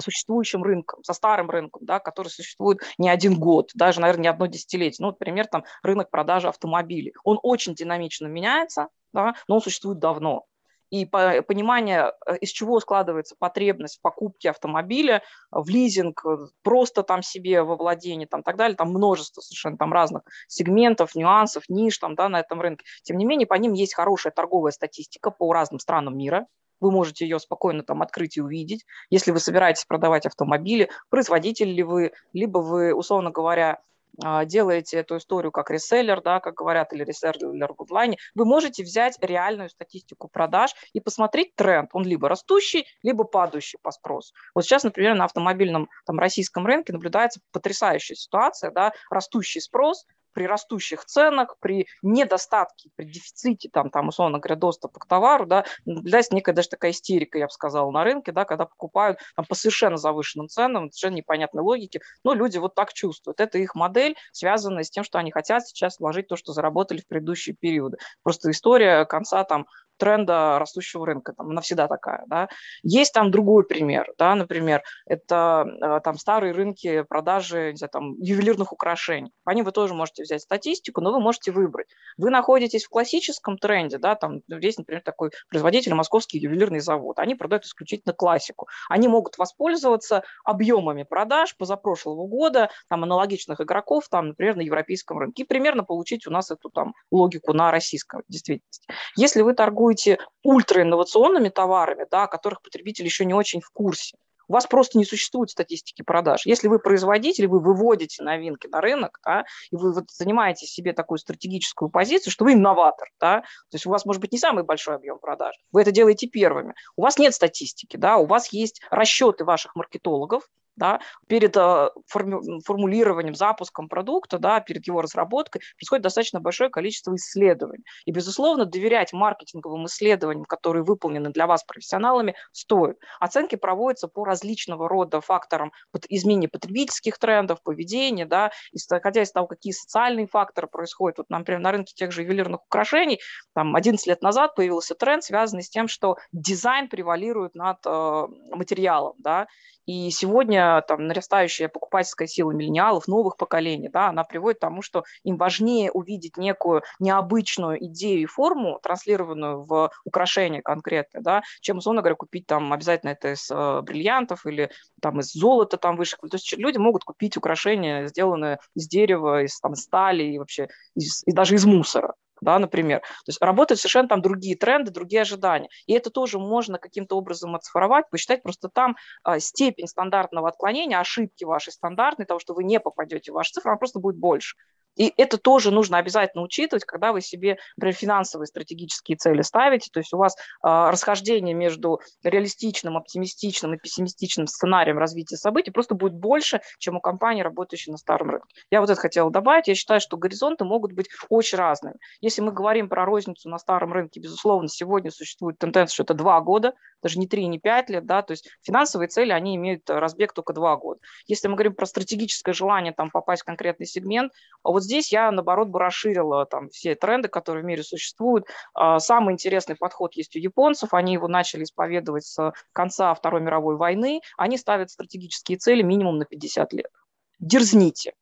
существующим 0.00 0.62
рынком, 0.62 1.02
со 1.02 1.12
старым 1.12 1.50
рынком, 1.50 1.84
да, 1.84 1.98
который 1.98 2.28
существует 2.28 2.80
не 2.98 3.08
один 3.08 3.38
год, 3.38 3.70
даже, 3.74 4.00
наверное, 4.00 4.22
не 4.22 4.28
одно 4.28 4.46
десятилетие. 4.46 5.04
Ну, 5.04 5.08
например, 5.08 5.46
там 5.46 5.64
рынок 5.82 6.10
продажи 6.10 6.48
автомобилей. 6.48 7.14
Он 7.24 7.38
очень 7.42 7.74
динамично 7.74 8.26
меняется, 8.26 8.88
да, 9.12 9.34
но 9.48 9.56
он 9.56 9.60
существует 9.62 9.98
давно. 9.98 10.46
И 10.90 11.04
понимание, 11.04 12.12
э, 12.26 12.36
из 12.38 12.50
чего 12.50 12.78
складывается 12.78 13.34
потребность 13.38 13.98
в 13.98 14.02
покупке 14.02 14.50
автомобиля, 14.50 15.22
в 15.50 15.68
лизинг, 15.68 16.24
э, 16.24 16.46
просто 16.62 17.02
там 17.02 17.22
себе 17.22 17.62
во 17.62 17.76
владении, 17.76 18.26
там 18.26 18.44
так 18.44 18.56
далее, 18.56 18.76
там 18.76 18.90
множество 18.90 19.40
совершенно 19.40 19.76
там 19.76 19.92
разных 19.92 20.22
сегментов, 20.46 21.16
нюансов, 21.16 21.64
ниш 21.68 21.98
там, 21.98 22.14
да, 22.14 22.28
на 22.28 22.38
этом 22.38 22.60
рынке. 22.60 22.84
Тем 23.02 23.16
не 23.16 23.24
менее, 23.24 23.48
по 23.48 23.54
ним 23.54 23.72
есть 23.72 23.94
хорошая 23.94 24.32
торговая 24.32 24.70
статистика 24.70 25.32
по 25.32 25.52
разным 25.52 25.80
странам 25.80 26.16
мира, 26.16 26.46
вы 26.80 26.90
можете 26.90 27.26
ее 27.26 27.38
спокойно 27.38 27.82
там 27.82 28.02
открыть 28.02 28.36
и 28.36 28.40
увидеть. 28.40 28.84
Если 29.10 29.30
вы 29.30 29.40
собираетесь 29.40 29.84
продавать 29.84 30.26
автомобили, 30.26 30.90
производитель 31.08 31.72
ли 31.72 31.82
вы, 31.82 32.12
либо 32.32 32.58
вы, 32.58 32.94
условно 32.94 33.30
говоря, 33.30 33.80
а, 34.24 34.44
делаете 34.44 34.98
эту 34.98 35.18
историю 35.18 35.52
как 35.52 35.70
реселлер, 35.70 36.22
да, 36.22 36.40
как 36.40 36.54
говорят, 36.54 36.92
или 36.92 37.04
реселлер 37.04 37.74
в 37.74 37.82
онлайне, 37.82 38.16
вы 38.34 38.44
можете 38.44 38.82
взять 38.82 39.18
реальную 39.20 39.68
статистику 39.68 40.28
продаж 40.28 40.74
и 40.92 41.00
посмотреть 41.00 41.54
тренд. 41.54 41.90
Он 41.92 42.04
либо 42.04 42.28
растущий, 42.28 42.86
либо 43.02 43.24
падающий 43.24 43.78
по 43.82 43.90
спросу. 43.90 44.32
Вот 44.54 44.64
сейчас, 44.64 44.84
например, 44.84 45.14
на 45.14 45.24
автомобильном 45.24 45.88
там, 46.06 46.18
российском 46.18 46.66
рынке 46.66 46.92
наблюдается 46.92 47.40
потрясающая 47.52 48.16
ситуация, 48.16 48.70
да, 48.70 48.92
растущий 49.10 49.60
спрос, 49.60 50.06
при 50.36 50.46
растущих 50.46 51.06
ценах, 51.06 51.56
при 51.60 51.86
недостатке, 52.02 52.90
при 52.94 53.06
дефиците, 53.06 53.70
там, 53.72 53.88
там 53.88 54.08
условно 54.08 54.38
говоря, 54.38 54.56
доступа 54.56 55.00
к 55.00 55.06
товару, 55.06 55.46
да, 55.46 55.64
наблюдается 55.86 56.34
некая 56.34 56.52
даже 56.52 56.68
такая 56.68 56.90
истерика, 56.90 57.38
я 57.38 57.46
бы 57.46 57.50
сказала, 57.50 57.90
на 57.90 58.04
рынке, 58.04 58.32
да, 58.32 58.44
когда 58.44 58.66
покупают 58.66 59.18
там, 59.34 59.46
по 59.46 59.54
совершенно 59.54 59.96
завышенным 59.96 60.48
ценам, 60.48 60.92
совершенно 60.92 61.16
непонятной 61.16 61.62
логике, 61.62 62.00
но 62.22 62.34
люди 62.34 62.58
вот 62.58 62.74
так 62.74 62.92
чувствуют. 62.92 63.40
Это 63.40 63.56
их 63.56 63.74
модель, 63.74 64.14
связанная 64.32 64.82
с 64.82 64.90
тем, 64.90 65.04
что 65.04 65.18
они 65.18 65.32
хотят 65.32 65.66
сейчас 65.66 65.98
вложить 65.98 66.28
то, 66.28 66.36
что 66.36 66.52
заработали 66.52 67.00
в 67.00 67.06
предыдущие 67.06 67.56
периоды. 67.58 67.96
Просто 68.22 68.50
история 68.50 69.06
конца 69.06 69.42
там 69.44 69.66
тренда 69.96 70.58
растущего 70.58 71.06
рынка, 71.06 71.32
там, 71.32 71.50
она 71.50 71.60
всегда 71.60 71.88
такая, 71.88 72.24
да. 72.26 72.48
Есть 72.82 73.12
там 73.12 73.30
другой 73.30 73.64
пример, 73.64 74.12
да, 74.18 74.34
например, 74.34 74.82
это 75.06 75.66
э, 75.80 76.00
там 76.02 76.18
старые 76.18 76.52
рынки 76.52 77.02
продажи, 77.02 77.72
не 77.72 77.76
знаю, 77.76 77.90
там, 77.90 78.14
ювелирных 78.18 78.72
украшений. 78.72 79.32
По 79.44 79.50
ним 79.50 79.64
вы 79.64 79.72
тоже 79.72 79.94
можете 79.94 80.22
взять 80.22 80.42
статистику, 80.42 81.00
но 81.00 81.12
вы 81.12 81.20
можете 81.20 81.52
выбрать. 81.52 81.88
Вы 82.16 82.30
находитесь 82.30 82.84
в 82.84 82.88
классическом 82.88 83.58
тренде, 83.58 83.98
да, 83.98 84.14
там 84.14 84.40
есть, 84.48 84.78
например, 84.78 85.02
такой 85.02 85.30
производитель, 85.48 85.94
московский 85.94 86.38
ювелирный 86.38 86.80
завод, 86.80 87.18
они 87.18 87.34
продают 87.34 87.64
исключительно 87.64 88.14
классику. 88.14 88.68
Они 88.88 89.08
могут 89.08 89.38
воспользоваться 89.38 90.22
объемами 90.44 91.02
продаж 91.02 91.56
позапрошлого 91.56 92.26
года, 92.26 92.70
там, 92.88 93.04
аналогичных 93.04 93.60
игроков, 93.60 94.08
там, 94.10 94.28
например, 94.28 94.56
на 94.56 94.62
европейском 94.62 95.18
рынке, 95.18 95.42
и 95.42 95.46
примерно 95.46 95.84
получить 95.84 96.26
у 96.26 96.30
нас 96.30 96.50
эту 96.50 96.70
там 96.70 96.94
логику 97.10 97.52
на 97.52 97.70
российской 97.70 98.22
действительности. 98.28 98.86
Если 99.16 99.42
вы 99.42 99.54
торгуете 99.54 99.85
торгуете 99.86 100.18
ультраинновационными 100.42 101.48
товарами, 101.48 102.06
да, 102.10 102.24
о 102.24 102.28
которых 102.28 102.62
потребитель 102.62 103.04
еще 103.04 103.24
не 103.24 103.34
очень 103.34 103.60
в 103.60 103.70
курсе, 103.70 104.16
у 104.48 104.52
вас 104.52 104.66
просто 104.66 104.96
не 104.96 105.04
существует 105.04 105.50
статистики 105.50 106.02
продаж. 106.02 106.46
Если 106.46 106.68
вы 106.68 106.78
производитель, 106.78 107.48
вы 107.48 107.58
выводите 107.58 108.22
новинки 108.22 108.68
на 108.68 108.80
рынок, 108.80 109.18
да, 109.24 109.44
и 109.72 109.76
вы 109.76 109.92
вот 109.92 110.04
занимаете 110.10 110.66
себе 110.66 110.92
такую 110.92 111.18
стратегическую 111.18 111.88
позицию, 111.88 112.32
что 112.32 112.44
вы 112.44 112.52
инноватор, 112.52 113.08
да, 113.20 113.40
то 113.40 113.74
есть 113.74 113.86
у 113.86 113.90
вас 113.90 114.04
может 114.04 114.20
быть 114.20 114.32
не 114.32 114.38
самый 114.38 114.62
большой 114.62 114.96
объем 114.96 115.18
продаж, 115.18 115.56
вы 115.72 115.82
это 115.82 115.90
делаете 115.90 116.28
первыми. 116.28 116.74
У 116.96 117.02
вас 117.02 117.18
нет 117.18 117.34
статистики, 117.34 117.96
да, 117.96 118.18
у 118.18 118.26
вас 118.26 118.52
есть 118.52 118.80
расчеты 118.90 119.44
ваших 119.44 119.74
маркетологов, 119.74 120.48
да, 120.76 121.00
перед 121.26 121.56
э, 121.56 121.90
формулированием, 122.06 123.34
запуском 123.34 123.88
продукта, 123.88 124.38
да, 124.38 124.60
перед 124.60 124.86
его 124.86 125.02
разработкой 125.02 125.62
происходит 125.76 126.02
достаточно 126.02 126.40
большое 126.40 126.70
количество 126.70 127.14
исследований. 127.16 127.84
И, 128.04 128.12
безусловно, 128.12 128.66
доверять 128.66 129.12
маркетинговым 129.12 129.86
исследованиям, 129.86 130.44
которые 130.44 130.84
выполнены 130.84 131.30
для 131.30 131.46
вас 131.46 131.64
профессионалами, 131.64 132.34
стоит. 132.52 132.98
Оценки 133.20 133.56
проводятся 133.56 134.08
по 134.08 134.24
различного 134.24 134.88
рода 134.88 135.20
факторам 135.20 135.72
изменения 136.08 136.48
потребительских 136.48 137.18
трендов, 137.18 137.62
поведения, 137.62 138.26
да, 138.26 138.50
исходя 138.72 139.22
из 139.22 139.32
того, 139.32 139.46
какие 139.46 139.72
социальные 139.72 140.26
факторы 140.26 140.66
происходят. 140.66 141.18
Вот, 141.18 141.30
например, 141.30 141.60
на 141.60 141.72
рынке 141.72 141.94
тех 141.94 142.12
же 142.12 142.22
ювелирных 142.22 142.62
украшений, 142.64 143.20
там, 143.54 143.74
11 143.74 144.06
лет 144.06 144.22
назад 144.22 144.54
появился 144.54 144.94
тренд, 144.94 145.24
связанный 145.24 145.62
с 145.62 145.70
тем, 145.70 145.88
что 145.88 146.16
дизайн 146.32 146.88
превалирует 146.88 147.54
над 147.54 147.78
э, 147.86 148.26
материалом, 148.50 149.14
да, 149.18 149.46
и 149.86 150.10
сегодня 150.10 150.65
там 150.86 151.06
нарастающая 151.06 151.68
покупательская 151.68 152.28
сила 152.28 152.52
миллениалов, 152.52 153.08
новых 153.08 153.36
поколений, 153.36 153.88
да, 153.88 154.08
она 154.08 154.24
приводит 154.24 154.58
к 154.58 154.60
тому, 154.60 154.82
что 154.82 155.04
им 155.24 155.36
важнее 155.36 155.90
увидеть 155.90 156.36
некую 156.36 156.82
необычную 156.98 157.84
идею 157.86 158.22
и 158.22 158.26
форму, 158.26 158.78
транслированную 158.82 159.64
в 159.64 159.90
украшение 160.04 160.62
конкретное, 160.62 161.22
да, 161.22 161.42
чем, 161.60 161.78
условно 161.78 162.02
говоря, 162.02 162.16
купить 162.16 162.46
там 162.46 162.72
обязательно 162.72 163.10
это 163.10 163.32
из 163.32 163.50
э, 163.50 163.80
бриллиантов 163.82 164.46
или 164.46 164.70
там 165.00 165.20
из 165.20 165.32
золота 165.32 165.76
там 165.76 165.96
выше. 165.96 166.16
То 166.16 166.28
есть 166.32 166.56
люди 166.56 166.78
могут 166.78 167.04
купить 167.04 167.36
украшения, 167.36 168.06
сделанные 168.06 168.58
из 168.74 168.88
дерева, 168.88 169.42
из 169.42 169.58
там, 169.60 169.74
стали 169.74 170.24
и 170.24 170.38
вообще 170.38 170.68
из, 170.94 171.22
и 171.26 171.32
даже 171.32 171.54
из 171.54 171.64
мусора 171.64 172.14
да, 172.40 172.58
например. 172.58 173.00
То 173.00 173.28
есть 173.28 173.40
работают 173.40 173.80
совершенно 173.80 174.08
там 174.08 174.22
другие 174.22 174.56
тренды, 174.56 174.90
другие 174.90 175.22
ожидания. 175.22 175.68
И 175.86 175.92
это 175.92 176.10
тоже 176.10 176.38
можно 176.38 176.78
каким-то 176.78 177.16
образом 177.16 177.54
оцифровать, 177.54 178.08
посчитать, 178.10 178.42
просто 178.42 178.68
там 178.68 178.96
а, 179.22 179.40
степень 179.40 179.86
стандартного 179.86 180.48
отклонения, 180.48 180.98
ошибки 180.98 181.44
вашей 181.44 181.72
стандартной, 181.72 182.26
того, 182.26 182.40
что 182.40 182.54
вы 182.54 182.64
не 182.64 182.80
попадете 182.80 183.32
в 183.32 183.34
вашу 183.34 183.52
цифру, 183.52 183.70
она 183.70 183.78
просто 183.78 183.98
будет 183.98 184.16
больше. 184.16 184.56
И 184.96 185.12
это 185.16 185.38
тоже 185.38 185.70
нужно 185.70 185.98
обязательно 185.98 186.42
учитывать, 186.42 186.84
когда 186.84 187.12
вы 187.12 187.20
себе, 187.20 187.58
например, 187.76 187.94
финансовые 187.94 188.46
стратегические 188.46 189.16
цели 189.16 189.42
ставите. 189.42 189.90
То 189.92 190.00
есть 190.00 190.12
у 190.12 190.18
вас 190.18 190.34
э, 190.34 190.38
расхождение 190.62 191.54
между 191.54 192.00
реалистичным, 192.22 192.96
оптимистичным 192.96 193.74
и 193.74 193.78
пессимистичным 193.78 194.46
сценарием 194.46 194.98
развития 194.98 195.36
событий 195.36 195.70
просто 195.70 195.94
будет 195.94 196.14
больше, 196.14 196.60
чем 196.78 196.96
у 196.96 197.00
компании, 197.00 197.42
работающей 197.42 197.90
на 197.90 197.98
старом 197.98 198.30
рынке. 198.30 198.48
Я 198.70 198.80
вот 198.80 198.90
это 198.90 199.00
хотела 199.00 199.30
добавить. 199.30 199.68
Я 199.68 199.74
считаю, 199.74 200.00
что 200.00 200.16
горизонты 200.16 200.64
могут 200.64 200.92
быть 200.92 201.08
очень 201.28 201.58
разными. 201.58 201.96
Если 202.20 202.40
мы 202.40 202.52
говорим 202.52 202.88
про 202.88 203.04
розницу 203.04 203.48
на 203.48 203.58
старом 203.58 203.92
рынке, 203.92 204.20
безусловно, 204.20 204.68
сегодня 204.68 205.10
существует 205.10 205.58
тенденция, 205.58 205.94
что 205.94 206.02
это 206.02 206.14
два 206.14 206.40
года, 206.40 206.74
даже 207.02 207.18
не 207.18 207.28
три, 207.28 207.46
не 207.46 207.58
пять 207.58 207.90
лет, 207.90 208.06
да, 208.06 208.22
то 208.22 208.32
есть 208.32 208.48
финансовые 208.62 209.08
цели, 209.08 209.32
они 209.32 209.56
имеют 209.56 209.88
разбег 209.88 210.32
только 210.32 210.52
два 210.52 210.76
года. 210.76 211.00
Если 211.26 211.48
мы 211.48 211.54
говорим 211.54 211.74
про 211.74 211.86
стратегическое 211.86 212.52
желание 212.52 212.92
там 212.92 213.10
попасть 213.10 213.42
в 213.42 213.44
конкретный 213.44 213.86
сегмент, 213.86 214.32
вот 214.64 214.82
здесь 214.86 215.12
я, 215.12 215.30
наоборот, 215.30 215.68
бы 215.68 215.78
расширила 215.78 216.46
там 216.46 216.70
все 216.70 216.94
тренды, 216.94 217.28
которые 217.28 217.62
в 217.62 217.66
мире 217.66 217.82
существуют. 217.82 218.46
А, 218.72 218.98
самый 218.98 219.32
интересный 219.34 219.76
подход 219.76 220.14
есть 220.14 220.34
у 220.36 220.38
японцев. 220.38 220.94
Они 220.94 221.12
его 221.12 221.28
начали 221.28 221.64
исповедовать 221.64 222.24
с 222.24 222.52
конца 222.72 223.12
Второй 223.14 223.40
мировой 223.40 223.76
войны. 223.76 224.20
Они 224.36 224.56
ставят 224.56 224.90
стратегические 224.90 225.58
цели 225.58 225.82
минимум 225.82 226.18
на 226.18 226.24
50 226.24 226.72
лет. 226.72 226.90
Дерзните 227.38 228.14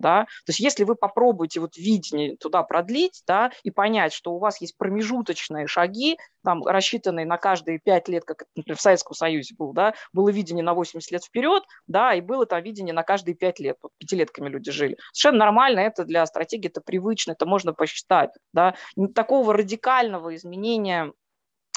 да, 0.00 0.24
то 0.24 0.50
есть 0.50 0.60
если 0.60 0.84
вы 0.84 0.96
попробуете 0.96 1.60
вот 1.60 1.76
видение 1.76 2.36
туда 2.36 2.62
продлить, 2.62 3.22
да, 3.26 3.52
и 3.62 3.70
понять, 3.70 4.12
что 4.12 4.32
у 4.32 4.38
вас 4.38 4.60
есть 4.60 4.76
промежуточные 4.76 5.66
шаги, 5.66 6.18
там, 6.44 6.64
рассчитанные 6.66 7.26
на 7.26 7.36
каждые 7.36 7.78
пять 7.78 8.08
лет, 8.08 8.24
как, 8.24 8.44
например, 8.56 8.78
в 8.78 8.80
Советском 8.80 9.14
Союзе 9.14 9.54
был, 9.56 9.72
да, 9.72 9.94
было 10.12 10.30
видение 10.30 10.64
на 10.64 10.74
80 10.74 11.10
лет 11.12 11.24
вперед, 11.24 11.62
да, 11.86 12.14
и 12.14 12.20
было 12.20 12.46
там 12.46 12.62
видение 12.62 12.94
на 12.94 13.02
каждые 13.02 13.34
пять 13.34 13.60
лет, 13.60 13.76
вот, 13.82 13.92
пятилетками 13.98 14.48
люди 14.48 14.70
жили. 14.70 14.96
Совершенно 15.12 15.44
нормально, 15.44 15.80
это 15.80 16.04
для 16.04 16.24
стратегии, 16.26 16.68
это 16.68 16.80
привычно, 16.80 17.32
это 17.32 17.46
можно 17.46 17.72
посчитать, 17.72 18.30
да, 18.52 18.74
такого 19.14 19.52
радикального 19.54 20.34
изменения 20.34 21.12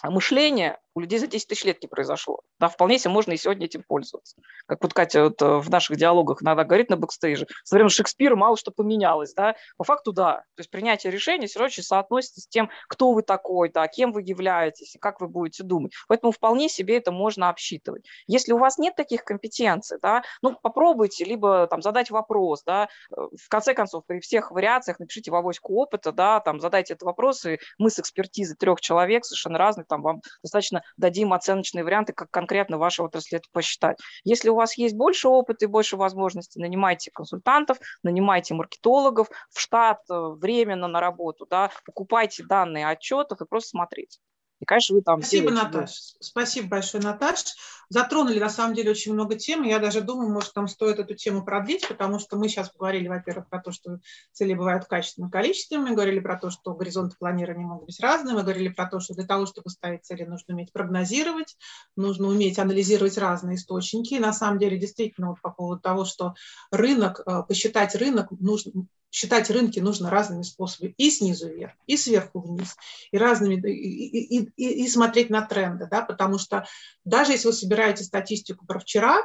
мышления 0.04 0.80
у 0.96 1.00
людей 1.00 1.20
за 1.20 1.28
10 1.28 1.48
тысяч 1.48 1.64
лет 1.64 1.82
не 1.82 1.88
произошло. 1.88 2.42
Да, 2.60 2.70
вполне 2.70 3.00
себе 3.00 3.12
можно 3.12 3.32
и 3.32 3.38
сегодня 3.38 3.66
этим 3.66 3.84
пользоваться. 3.84 4.36
Как 4.68 4.82
вот 4.84 4.94
Катя 4.94 5.24
вот 5.24 5.42
э, 5.42 5.58
в 5.58 5.70
наших 5.70 5.98
диалогах 5.98 6.44
иногда 6.44 6.64
говорит 6.64 6.90
на 6.90 6.98
бэкстейже, 6.98 7.48
со 7.64 7.76
времен 7.76 7.90
Шекспира 7.90 8.36
мало 8.36 8.58
что 8.58 8.72
поменялось. 8.72 9.34
Да? 9.34 9.56
По 9.78 9.84
факту 9.84 10.12
да. 10.12 10.44
То 10.56 10.60
есть 10.60 10.70
принятие 10.70 11.12
решения 11.12 11.48
все 11.48 11.60
равно 11.60 11.72
соотносится 11.74 12.42
с 12.42 12.48
тем, 12.48 12.70
кто 12.88 13.12
вы 13.12 13.24
такой, 13.24 13.70
да, 13.70 13.88
кем 13.88 14.12
вы 14.12 14.22
являетесь 14.22 14.96
и 14.96 15.00
как 15.00 15.20
вы 15.22 15.28
будете 15.28 15.64
думать. 15.64 15.94
Поэтому 16.08 16.32
вполне 16.32 16.70
себе 16.70 16.98
это 16.98 17.12
можно 17.12 17.50
обсчитывать. 17.50 18.06
Если 18.28 18.54
у 18.54 18.58
вас 18.58 18.78
нет 18.78 18.96
таких 18.96 19.24
компетенций, 19.24 19.98
да, 20.02 20.24
ну 20.42 20.58
попробуйте 20.62 21.26
либо 21.26 21.68
там 21.68 21.82
задать 21.82 22.12
вопрос, 22.12 22.64
да, 22.64 22.90
э, 23.12 23.16
в 23.16 23.50
конце 23.50 23.74
концов 23.74 24.06
при 24.06 24.20
всех 24.20 24.52
вариациях 24.52 25.00
напишите 25.00 25.32
в 25.32 25.36
авоську 25.36 25.74
опыта, 25.74 26.12
да, 26.12 26.40
там 26.40 26.60
задайте 26.60 26.94
этот 26.94 27.04
вопрос, 27.04 27.46
и 27.46 27.60
мы 27.78 27.90
с 27.90 28.00
экспертизой 28.00 28.56
трех 28.56 28.80
человек 28.80 29.26
совершенно 29.26 29.58
разных, 29.58 29.88
там 29.88 30.02
вам 30.02 30.22
достаточно 30.44 30.83
дадим 30.98 31.34
оценочные 31.34 31.84
варианты, 31.84 32.14
как 32.14 32.30
конкретно 32.32 32.78
ваша 32.78 33.04
отрасль 33.04 33.38
это 33.38 33.48
посчитать. 33.52 33.98
Если 34.24 34.50
у 34.50 34.56
вас 34.56 34.78
есть 34.78 34.96
больше 34.96 35.28
опыта 35.28 35.66
и 35.66 35.68
больше 35.68 35.98
возможностей, 35.98 36.60
нанимайте 36.60 37.12
консультантов, 37.12 37.78
нанимайте 38.04 38.54
маркетологов 38.54 39.30
в 39.50 39.60
штат, 39.60 40.00
э, 40.10 40.14
временно 40.14 40.88
на 40.88 41.00
работу, 41.00 41.46
да, 41.50 41.72
покупайте 41.86 42.44
данные 42.44 42.88
отчетов 42.88 43.42
и 43.42 43.46
просто 43.46 43.70
смотрите. 43.70 44.20
И, 44.64 44.66
конечно, 44.66 44.96
вы 44.96 45.02
там... 45.02 45.22
Спасибо, 45.22 45.52
Наташ. 45.52 46.16
Спасибо 46.22 46.70
большое, 46.70 47.04
Наташ. 47.04 47.56
Затронули, 47.90 48.40
на 48.40 48.50
самом 48.50 48.74
деле, 48.74 48.92
очень 48.92 49.14
много 49.14 49.36
тем. 49.36 49.64
Я 49.64 49.78
даже 49.78 50.00
думаю, 50.00 50.32
может, 50.32 50.54
там 50.54 50.70
стоит 50.70 51.00
эту 51.00 51.16
тему 51.16 51.44
продлить, 51.44 51.86
потому 51.86 52.18
что 52.18 52.38
мы 52.38 52.48
сейчас 52.48 52.70
поговорили, 52.70 53.10
во-первых, 53.10 53.50
про 53.50 53.62
то, 53.62 53.74
что 53.74 54.00
цели 54.32 54.54
бывают 54.54 54.86
качественными, 54.86 55.30
количественными. 55.30 55.90
Мы 55.90 55.96
говорили 55.96 56.22
про 56.22 56.38
то, 56.38 56.50
что 56.50 56.74
горизонты 56.74 57.18
планирования 57.20 57.68
могут 57.68 57.88
быть 57.88 58.00
разные. 58.00 58.36
Мы 58.36 58.44
говорили 58.44 58.70
про 58.70 58.88
то, 58.88 59.02
что 59.02 59.14
для 59.16 59.26
того, 59.26 59.46
чтобы 59.48 59.70
ставить 59.70 60.06
цели, 60.06 60.24
нужно 60.24 60.54
уметь 60.54 60.72
прогнозировать, 60.72 61.58
нужно 61.98 62.30
уметь 62.30 62.58
анализировать 62.58 63.18
разные 63.18 63.58
источники. 63.58 64.14
И 64.14 64.20
на 64.20 64.32
самом 64.32 64.60
деле, 64.60 64.80
действительно, 64.80 65.32
вот 65.32 65.42
по 65.42 65.52
поводу 65.52 65.82
того, 65.82 66.06
что 66.06 66.36
рынок, 66.72 67.20
э, 67.26 67.44
посчитать 67.46 67.96
рынок 67.96 68.32
нужно, 68.32 68.86
считать 69.14 69.52
рынки 69.52 69.80
нужно 69.80 70.10
разными 70.10 70.42
способами, 70.42 70.96
и 70.98 71.12
снизу 71.12 71.48
вверх, 71.48 71.74
и 71.86 71.98
сверху 71.98 72.42
вниз, 72.42 72.76
и 73.12 73.18
разными, 73.20 73.56
и, 73.70 74.40
и, 74.40 74.52
и, 74.58 74.84
и 74.84 74.90
смотреть 74.90 75.30
на 75.30 75.44
тренды, 75.44 75.88
да, 75.90 76.02
потому 76.02 76.40
что 76.40 76.66
даже 77.06 77.34
если 77.34 77.48
вы 77.48 77.54
собираете 77.54 78.04
статистику 78.04 78.66
про 78.66 78.80
вчера, 78.80 79.22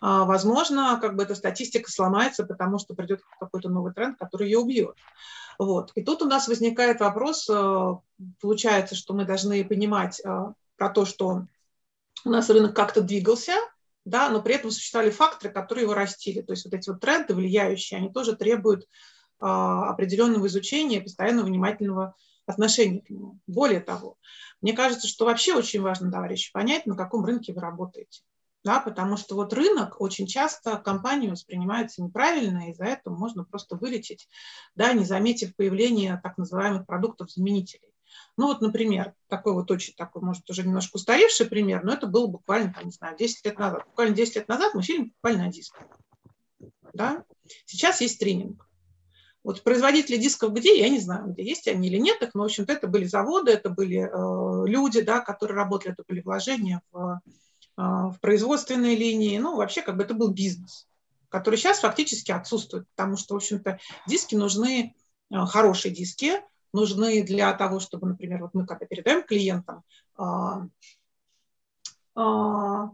а, 0.00 0.24
возможно, 0.24 0.98
как 1.00 1.16
бы 1.16 1.24
эта 1.24 1.34
статистика 1.34 1.90
сломается, 1.90 2.44
потому 2.44 2.78
что 2.78 2.94
придет 2.94 3.22
какой-то 3.40 3.68
новый 3.68 3.92
тренд, 3.92 4.16
который 4.18 4.46
ее 4.46 4.60
убьет. 4.60 4.96
Вот. 5.58 5.90
И 5.96 6.04
тут 6.04 6.22
у 6.22 6.26
нас 6.26 6.46
возникает 6.46 7.00
вопрос, 7.00 7.48
э, 7.50 7.94
получается, 8.40 8.94
что 8.94 9.14
мы 9.14 9.24
должны 9.24 9.64
понимать 9.64 10.20
э, 10.24 10.52
про 10.76 10.88
то, 10.90 11.04
что 11.04 11.46
у 12.24 12.30
нас 12.30 12.48
рынок 12.50 12.74
как-то 12.76 13.00
двигался, 13.00 13.54
да, 14.04 14.28
но 14.30 14.42
при 14.42 14.54
этом 14.54 14.70
существовали 14.70 15.10
факторы, 15.10 15.52
которые 15.52 15.84
его 15.84 15.94
растили. 15.94 16.40
То 16.42 16.52
есть 16.52 16.64
вот 16.64 16.74
эти 16.74 16.90
вот 16.90 17.00
тренды 17.00 17.34
влияющие, 17.34 17.98
они 17.98 18.12
тоже 18.12 18.36
требуют 18.36 18.86
а, 19.38 19.90
определенного 19.90 20.46
изучения, 20.46 21.00
постоянного 21.00 21.46
внимательного 21.46 22.14
отношения 22.46 23.00
к 23.00 23.10
нему. 23.10 23.38
Более 23.46 23.80
того, 23.80 24.18
мне 24.60 24.72
кажется, 24.72 25.06
что 25.06 25.24
вообще 25.24 25.54
очень 25.54 25.80
важно, 25.80 26.10
товарищи, 26.10 26.52
понять, 26.52 26.86
на 26.86 26.96
каком 26.96 27.24
рынке 27.24 27.52
вы 27.52 27.60
работаете. 27.60 28.22
Да, 28.64 28.78
потому 28.78 29.16
что 29.16 29.34
вот 29.34 29.52
рынок 29.52 30.00
очень 30.00 30.28
часто 30.28 30.76
компанию 30.76 31.32
воспринимается 31.32 32.00
неправильно, 32.00 32.70
и 32.70 32.74
за 32.74 32.84
это 32.84 33.10
можно 33.10 33.42
просто 33.44 33.74
вылететь, 33.74 34.28
да, 34.76 34.92
не 34.92 35.04
заметив 35.04 35.56
появления 35.56 36.20
так 36.22 36.38
называемых 36.38 36.86
продуктов-заменителей. 36.86 37.91
Ну 38.36 38.46
вот, 38.46 38.60
например, 38.60 39.14
такой 39.28 39.52
вот 39.52 39.70
очень 39.70 39.94
такой, 39.94 40.22
может, 40.22 40.48
уже 40.48 40.62
немножко 40.62 40.96
устаревший 40.96 41.46
пример, 41.46 41.84
но 41.84 41.92
это 41.92 42.06
было 42.06 42.26
буквально, 42.26 42.72
там, 42.72 42.86
не 42.86 42.90
знаю, 42.90 43.16
10 43.16 43.44
лет 43.44 43.58
назад. 43.58 43.84
Буквально 43.86 44.14
10 44.14 44.36
лет 44.36 44.48
назад 44.48 44.74
мы 44.74 44.82
фильм 44.82 45.10
покупали 45.10 45.36
на 45.36 45.52
диск. 45.52 45.78
Да? 46.94 47.24
Сейчас 47.66 48.00
есть 48.00 48.18
тренинг. 48.18 48.66
Вот 49.44 49.62
производители 49.64 50.18
дисков 50.18 50.52
где, 50.52 50.78
я 50.78 50.88
не 50.88 51.00
знаю, 51.00 51.32
где 51.32 51.42
есть 51.42 51.66
они 51.66 51.88
или 51.88 51.98
нет 51.98 52.22
их, 52.22 52.34
но, 52.34 52.42
в 52.42 52.46
общем-то, 52.46 52.72
это 52.72 52.86
были 52.86 53.04
заводы, 53.04 53.50
это 53.50 53.70
были 53.70 53.98
э, 53.98 54.68
люди, 54.68 55.00
да, 55.00 55.20
которые 55.20 55.56
работали, 55.56 55.92
это 55.92 56.04
были 56.06 56.20
вложения 56.20 56.80
в, 56.92 57.20
э, 57.76 57.82
в 57.82 58.16
производственные 58.20 58.94
линии, 58.94 59.36
ну, 59.38 59.56
вообще, 59.56 59.82
как 59.82 59.96
бы 59.96 60.04
это 60.04 60.14
был 60.14 60.28
бизнес, 60.28 60.86
который 61.28 61.56
сейчас 61.56 61.80
фактически 61.80 62.30
отсутствует, 62.30 62.86
потому 62.94 63.16
что, 63.16 63.34
в 63.34 63.38
общем-то, 63.38 63.80
диски 64.06 64.36
нужны, 64.36 64.94
э, 65.32 65.36
хорошие 65.46 65.92
диски, 65.92 66.34
нужны 66.72 67.22
для 67.22 67.52
того, 67.54 67.80
чтобы, 67.80 68.08
например, 68.08 68.40
вот 68.40 68.54
мы 68.54 68.66
когда 68.66 68.86
передаем 68.86 69.22
клиентам 69.22 69.82
а, 70.16 70.66
а, 72.14 72.90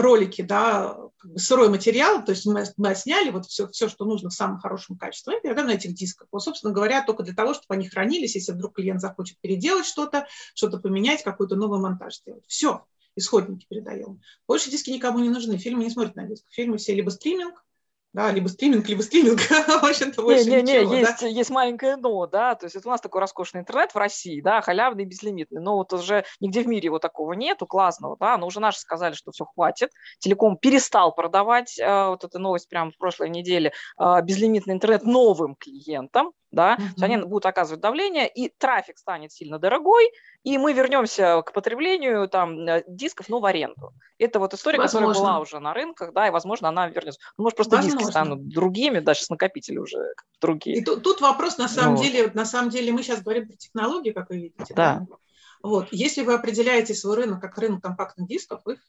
ролики, 0.00 0.42
да, 0.42 0.96
как 1.16 1.32
бы 1.32 1.38
сырой 1.38 1.68
материал, 1.68 2.24
то 2.24 2.30
есть 2.30 2.46
мы, 2.46 2.64
мы 2.76 2.94
сняли 2.94 3.30
вот 3.30 3.46
все, 3.46 3.68
все, 3.68 3.88
что 3.88 4.04
нужно 4.04 4.30
в 4.30 4.34
самом 4.34 4.58
хорошем 4.58 4.96
качестве, 4.96 5.38
и 5.38 5.40
передаем 5.40 5.68
на 5.68 5.72
этих 5.72 5.94
дисках. 5.94 6.28
Вот, 6.30 6.42
собственно 6.42 6.72
говоря, 6.72 7.04
только 7.04 7.22
для 7.22 7.34
того, 7.34 7.54
чтобы 7.54 7.74
они 7.74 7.88
хранились, 7.88 8.34
если 8.34 8.52
вдруг 8.52 8.76
клиент 8.76 9.00
захочет 9.00 9.38
переделать 9.40 9.86
что-то, 9.86 10.26
что-то 10.54 10.78
поменять, 10.78 11.22
какой-то 11.22 11.56
новый 11.56 11.80
монтаж 11.80 12.16
сделать. 12.16 12.44
Все. 12.46 12.86
исходники 13.16 13.66
передаем. 13.68 14.20
Больше 14.46 14.70
диски 14.70 14.90
никому 14.90 15.18
не 15.18 15.28
нужны, 15.28 15.58
фильмы 15.58 15.84
не 15.84 15.90
смотрят 15.90 16.14
на 16.14 16.26
дисках. 16.26 16.52
Фильмы 16.52 16.76
все 16.76 16.94
либо 16.94 17.10
стриминг, 17.10 17.64
да, 18.12 18.32
либо 18.32 18.48
стриминг, 18.48 18.88
либо 18.88 19.02
стриминг, 19.02 19.40
в 19.50 19.84
общем-то, 19.84 20.22
больше 20.22 20.44
не, 20.44 20.62
не, 20.62 20.84
не, 20.84 20.98
есть, 20.98 21.20
да? 21.20 21.26
есть 21.26 21.50
маленькое 21.50 21.96
но, 21.96 22.26
да, 22.26 22.54
то 22.54 22.66
есть 22.66 22.76
это 22.76 22.88
у 22.88 22.90
нас 22.90 23.00
такой 23.00 23.20
роскошный 23.20 23.60
интернет 23.60 23.92
в 23.94 23.98
России, 23.98 24.40
да, 24.40 24.60
халявный, 24.60 25.04
безлимитный, 25.04 25.60
но 25.60 25.76
вот 25.76 25.92
уже 25.92 26.24
нигде 26.40 26.62
в 26.62 26.66
мире 26.66 26.86
его 26.86 26.98
такого 26.98 27.34
нету, 27.34 27.66
классного, 27.66 28.16
да, 28.18 28.38
но 28.38 28.46
уже 28.46 28.60
наши 28.60 28.80
сказали, 28.80 29.14
что 29.14 29.30
все, 29.30 29.44
хватит, 29.44 29.90
Телеком 30.18 30.56
перестал 30.56 31.14
продавать, 31.14 31.78
э, 31.78 32.08
вот 32.08 32.24
эта 32.24 32.38
новость 32.38 32.68
прямо 32.68 32.90
в 32.90 32.96
прошлой 32.96 33.28
неделе, 33.28 33.72
э, 34.00 34.22
безлимитный 34.22 34.74
интернет 34.74 35.04
новым 35.04 35.54
клиентам, 35.56 36.32
да, 36.50 36.76
то 36.76 36.82
есть 36.82 37.02
они 37.02 37.16
будут 37.18 37.46
оказывать 37.46 37.80
давление, 37.80 38.28
и 38.28 38.48
трафик 38.48 38.98
станет 38.98 39.32
сильно 39.32 39.58
дорогой, 39.58 40.10
и 40.44 40.56
мы 40.58 40.72
вернемся 40.72 41.42
к 41.42 41.52
потреблению 41.52 42.28
там 42.28 42.66
э, 42.66 42.84
дисков, 42.86 43.28
но 43.28 43.40
в 43.40 43.44
аренду. 43.44 43.92
Это 44.18 44.38
вот 44.38 44.54
история, 44.54 44.78
возможно. 44.78 45.08
которая 45.08 45.30
была 45.30 45.40
уже 45.40 45.60
на 45.60 45.74
рынках, 45.74 46.12
да, 46.12 46.26
и, 46.28 46.30
возможно, 46.30 46.68
она 46.68 46.88
вернется. 46.88 47.20
Ну, 47.36 47.44
может, 47.44 47.56
просто 47.56 47.76
возможно. 47.76 47.98
диски 47.98 48.10
станут 48.10 48.48
другими, 48.48 49.00
даже 49.00 49.22
с 49.22 49.30
накопители 49.30 49.78
уже 49.78 50.14
другие. 50.40 50.78
И 50.78 50.84
тут, 50.84 51.02
тут 51.02 51.20
вопрос, 51.20 51.58
на 51.58 51.68
самом 51.68 51.96
вот. 51.96 52.04
деле, 52.04 52.30
на 52.34 52.44
самом 52.44 52.70
деле, 52.70 52.92
мы 52.92 53.02
сейчас 53.02 53.22
говорим 53.22 53.46
про 53.46 53.56
технологии, 53.56 54.12
как 54.12 54.30
вы 54.30 54.36
видите. 54.36 54.74
Да. 54.74 55.06
да? 55.08 55.16
Вот. 55.62 55.88
Если 55.90 56.22
вы 56.22 56.34
определяете 56.34 56.94
свой 56.94 57.16
рынок 57.16 57.40
как 57.40 57.58
рынок 57.58 57.82
компактных 57.82 58.28
дисков, 58.28 58.62
вы 58.64 58.76
в 58.76 58.80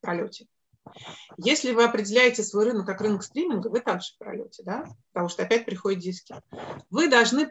пролете. 0.00 0.46
Если 1.38 1.72
вы 1.72 1.84
определяете 1.84 2.42
свой 2.42 2.66
рынок 2.66 2.86
как 2.86 3.00
рынок 3.00 3.22
стриминга, 3.22 3.68
вы 3.68 3.80
также 3.80 4.12
в 4.12 4.18
пролете, 4.18 4.62
да? 4.64 4.86
потому 5.12 5.28
что 5.28 5.42
опять 5.42 5.64
приходят 5.64 6.00
диски. 6.00 6.34
Вы 6.90 7.08
должны, 7.08 7.48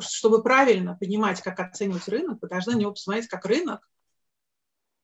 чтобы 0.00 0.42
правильно 0.42 0.96
понимать, 0.96 1.40
как 1.40 1.60
оценивать 1.60 2.08
рынок, 2.08 2.38
вы 2.40 2.48
должны 2.48 2.74
него 2.74 2.92
посмотреть 2.92 3.28
как 3.28 3.44
рынок 3.46 3.88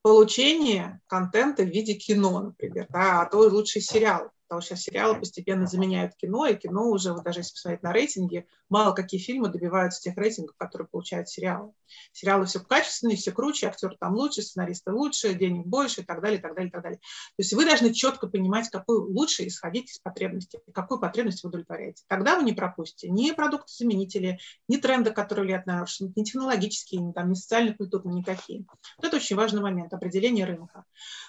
получения 0.01 1.01
контента 1.07 1.63
в 1.63 1.67
виде 1.67 1.93
кино, 1.93 2.39
например, 2.39 2.87
да, 2.89 3.21
а 3.21 3.25
то 3.25 3.39
лучше 3.39 3.81
сериал 3.81 4.31
потому 4.47 4.61
что 4.61 4.75
сейчас 4.75 4.83
сериалы 4.85 5.19
постепенно 5.19 5.67
заменяют 5.67 6.15
кино, 6.15 6.45
и 6.45 6.55
кино 6.55 6.89
уже, 6.89 7.13
вот 7.13 7.23
даже 7.23 7.41
если 7.41 7.53
посмотреть 7.53 7.83
на 7.83 7.91
рейтинге, 7.91 8.45
мало 8.69 8.93
какие 8.93 9.19
фильмы 9.19 9.49
добиваются 9.49 10.01
тех 10.01 10.15
рейтингов, 10.15 10.55
которые 10.57 10.87
получают 10.87 11.29
сериалы. 11.29 11.73
Сериалы 12.13 12.45
все 12.45 12.59
качественнее, 12.59 13.17
все 13.17 13.31
круче, 13.31 13.67
актеры 13.67 13.97
там 13.99 14.13
лучше, 14.13 14.41
сценаристы 14.41 14.91
лучше, 14.91 15.33
денег 15.33 15.65
больше 15.65 16.01
и 16.01 16.03
так 16.03 16.21
далее, 16.21 16.39
и 16.39 16.41
так 16.41 16.55
далее, 16.55 16.69
и 16.69 16.71
так 16.71 16.81
далее. 16.81 16.99
То 16.99 17.39
есть 17.39 17.53
вы 17.53 17.65
должны 17.65 17.93
четко 17.93 18.27
понимать, 18.27 18.69
какой 18.69 18.97
лучше 18.97 19.47
исходить 19.47 19.91
из 19.91 19.99
потребности, 19.99 20.59
какую 20.73 20.99
потребность 20.99 21.43
вы 21.43 21.49
удовлетворяете. 21.49 22.03
Тогда 22.07 22.37
вы 22.37 22.43
не 22.43 22.53
пропустите 22.53 23.09
ни 23.09 23.31
продукты-заменители, 23.31 24.39
ни 24.67 24.77
тренды, 24.77 25.11
которые 25.11 25.43
влияют 25.43 25.65
на 25.65 25.85
ни 25.99 26.23
технологические, 26.23 27.01
ни, 27.01 27.11
там, 27.11 27.29
ни 27.29 27.35
социально-культурные, 27.35 28.15
никакие. 28.15 28.65
Вот 28.97 29.07
это 29.07 29.17
очень 29.17 29.35
важный 29.35 29.61
момент, 29.61 29.93
определение 29.93 30.45
рынка. 30.45 30.85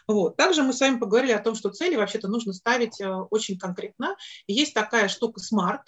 Вот. 0.07 0.37
Также 0.37 0.63
мы 0.63 0.73
с 0.73 0.81
вами 0.81 0.99
поговорили 0.99 1.33
о 1.33 1.43
том, 1.43 1.55
что 1.55 1.71
цели 1.71 1.97
вообще-то 1.97 2.29
нужно 2.29 2.53
ставить 2.53 3.01
э, 3.01 3.08
очень 3.16 3.59
конкретно. 3.59 4.16
Есть 4.47 4.75
такая 4.75 5.09
штука 5.09 5.40
SMART, 5.40 5.83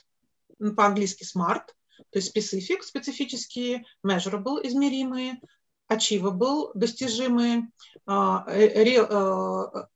по-английски 0.76 1.24
SMART, 1.24 1.66
то 2.11 2.18
есть 2.18 2.37
specific, 2.37 2.83
специфические, 2.83 3.85
measurable, 4.06 4.61
измеримые, 4.62 5.40
achievable, 5.90 6.70
достижимые, 6.74 7.68
uh, 8.09 8.46
uh, 8.46 9.87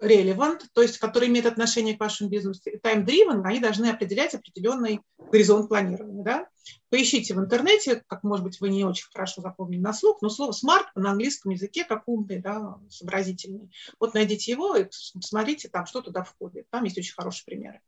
relevant, 0.00 0.60
то 0.72 0.82
есть 0.82 0.98
которые 0.98 1.30
имеют 1.30 1.46
отношение 1.46 1.96
к 1.96 2.00
вашему 2.00 2.30
бизнесу, 2.30 2.60
time-driven, 2.82 3.42
они 3.44 3.60
должны 3.60 3.86
определять 3.86 4.34
определенный 4.34 5.00
горизонт 5.18 5.68
планирования. 5.68 6.22
Да? 6.22 6.48
Поищите 6.90 7.34
в 7.34 7.38
интернете, 7.38 8.02
как, 8.06 8.22
может 8.22 8.44
быть, 8.44 8.60
вы 8.60 8.70
не 8.70 8.84
очень 8.84 9.06
хорошо 9.12 9.42
запомнили 9.42 9.80
на 9.80 9.92
слух, 9.92 10.22
но 10.22 10.28
слово 10.28 10.52
smart 10.52 10.86
на 10.94 11.10
английском 11.10 11.52
языке 11.52 11.84
как 11.84 12.04
умный, 12.06 12.40
да, 12.40 12.78
сообразительный. 12.88 13.70
Вот 13.98 14.14
найдите 14.14 14.52
его 14.52 14.76
и 14.76 14.86
посмотрите, 15.12 15.68
там 15.68 15.86
что 15.86 16.00
туда 16.00 16.22
входит. 16.22 16.66
Там 16.70 16.84
есть 16.84 16.98
очень 16.98 17.14
хорошие 17.14 17.44
примеры. 17.44 17.80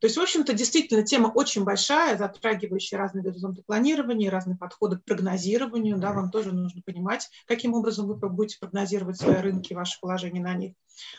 То 0.00 0.06
есть, 0.06 0.16
в 0.16 0.20
общем-то, 0.20 0.54
действительно, 0.54 1.02
тема 1.02 1.28
очень 1.28 1.62
большая, 1.62 2.16
затрагивающая 2.16 2.98
разные 2.98 3.22
горизонты 3.22 3.62
планирования, 3.62 4.30
разные 4.30 4.56
подходы 4.56 4.96
к 4.96 5.04
прогнозированию. 5.04 5.98
Да, 5.98 6.12
вам 6.12 6.30
тоже 6.30 6.52
нужно 6.52 6.80
понимать, 6.80 7.28
каким 7.46 7.74
образом 7.74 8.06
вы 8.06 8.14
будете 8.30 8.58
прогнозировать 8.58 9.18
свои 9.18 9.36
рынки, 9.36 9.74
ваше 9.74 10.00
положение 10.00 10.42
на 10.42 10.54
них. 10.54 10.74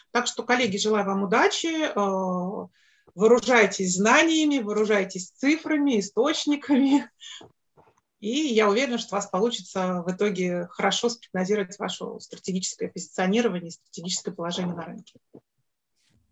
Так 0.09 0.25
что, 0.25 0.41
коллеги, 0.41 0.77
желаю 0.77 1.05
вам 1.05 1.21
удачи. 1.23 1.67
Э, 1.67 2.67
вооружайтесь 3.13 3.97
знаниями, 3.97 4.57
вооружайтесь 4.57 5.29
цифрами, 5.29 5.99
источниками. 5.99 7.07
И 8.19 8.29
я 8.29 8.67
уверена, 8.67 8.97
что 8.97 9.15
у 9.15 9.17
вас 9.17 9.27
получится 9.27 10.03
в 10.05 10.11
итоге 10.11 10.67
хорошо 10.71 11.09
спрогнозировать 11.09 11.77
ваше 11.77 12.05
стратегическое 12.19 12.87
позиционирование, 12.87 13.71
стратегическое 13.71 14.31
положение 14.31 14.75
на 14.75 14.85
рынке. 14.85 15.19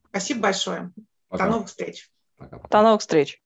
Спасибо 0.10 0.42
большое. 0.42 0.92
Пока. 1.28 1.46
До 1.46 1.52
новых 1.52 1.68
встреч. 1.68 2.10
Пока. 2.40 2.60
До 2.70 2.82
новых 2.82 3.02
встреч. 3.02 3.42